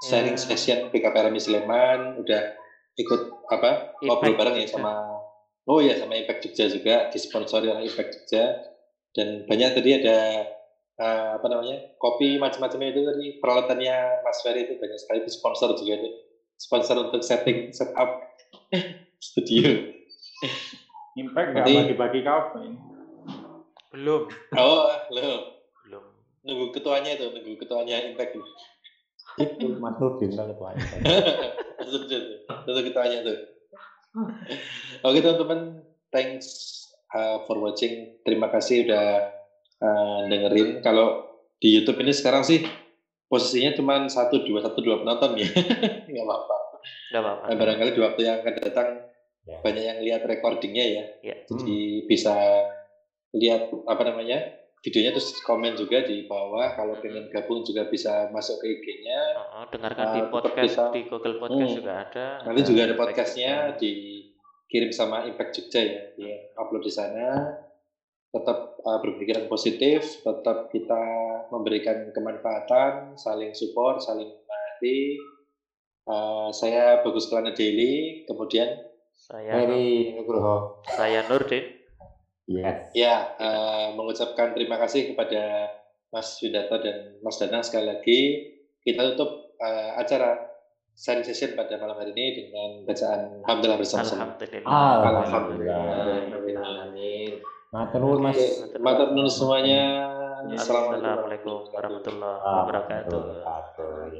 [0.04, 0.40] sharing Ya.
[0.40, 2.20] session PKPRMI Sleman.
[2.20, 2.42] Udah
[3.00, 4.92] ikut apa ngobrol bareng ya sama
[5.64, 8.44] oh ya sama Impact Jogja juga disponsori oleh Impact Jogja.
[9.10, 10.46] Dan banyak tadi ada
[11.00, 15.74] uh, apa namanya kopi macam-macam itu tadi peralatannya Mas Ferry itu banyak sekali itu sponsor
[15.74, 16.14] juga deh
[16.60, 18.20] sponsor untuk setting setup
[19.32, 19.80] studio.
[21.16, 22.99] Impact nggak bagi-bagi kaos ini.
[23.90, 24.22] Belum.
[24.54, 25.30] oh lo
[25.82, 26.04] Belum.
[26.42, 28.44] nunggu ketuanya itu nunggu ketuanya impact itu
[29.36, 30.82] Itu Mas Nurdin kan ketuanya.
[32.66, 33.38] itu ketuanya tuh
[35.00, 35.60] oke teman-teman
[36.08, 36.46] thanks
[37.10, 39.06] uh, for watching terima kasih udah
[39.78, 41.26] uh, dengerin kalau
[41.56, 42.66] di YouTube ini sekarang sih
[43.26, 45.46] posisinya cuma satu dua satu dua penonton ya
[46.10, 46.56] nggak apa-apa
[47.10, 47.44] Enggak apa-apa.
[47.44, 48.88] nah, barangkali di waktu yang akan datang
[49.40, 49.56] Ya.
[49.64, 51.36] banyak yang lihat recordingnya ya Ya.
[51.48, 52.36] jadi bisa
[53.32, 54.38] lihat apa namanya
[54.80, 56.72] videonya terus komen juga di bawah.
[56.72, 59.20] Kalau pengen gabung juga bisa masuk ke IG-nya
[59.52, 61.78] Oh, dengarkan Uh, di podcast bisa- di Google Podcast Hmm.
[61.78, 62.26] juga ada.
[62.42, 66.00] nanti juga ada podcastnya dikirim sama Impact Jogja ya.
[66.12, 67.28] Di upload di sana.
[68.30, 71.02] Tetap uh, berpikiran positif tetap kita
[71.48, 75.18] memberikan kemanfaatan saling support saling mengerti
[76.02, 78.24] Uh, saya Bagus Kelana Daily.
[78.24, 78.66] Kemudian
[79.12, 80.82] Saya Heri Nugroho.
[80.88, 81.79] saya Nurdin.
[82.50, 82.90] Yes.
[82.98, 85.70] Ya, eh, mengucapkan terima kasih kepada
[86.10, 88.20] Mas Widarto dan Mas Danang sekali lagi.
[88.82, 90.34] Kita tutup eh, acara
[90.98, 94.34] sharing session pada malam hari ini dengan bacaan Alhamdulillah bersama-sama.
[94.34, 95.78] Alhamdulillah.
[96.26, 96.90] Alhamdulillah.
[96.90, 97.38] Amin.
[97.70, 98.42] Matur nuwun Mas.
[98.66, 100.10] Oke, matur nuwun semuanya.
[100.50, 103.22] Assalamualaikum warahmatullahi wabarakatuh.
[103.46, 104.10] wabarakatuh.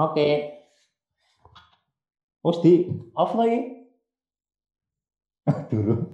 [0.00, 0.28] Oke.
[2.40, 3.60] Wes di off lagi.
[5.74, 6.06] Dulu.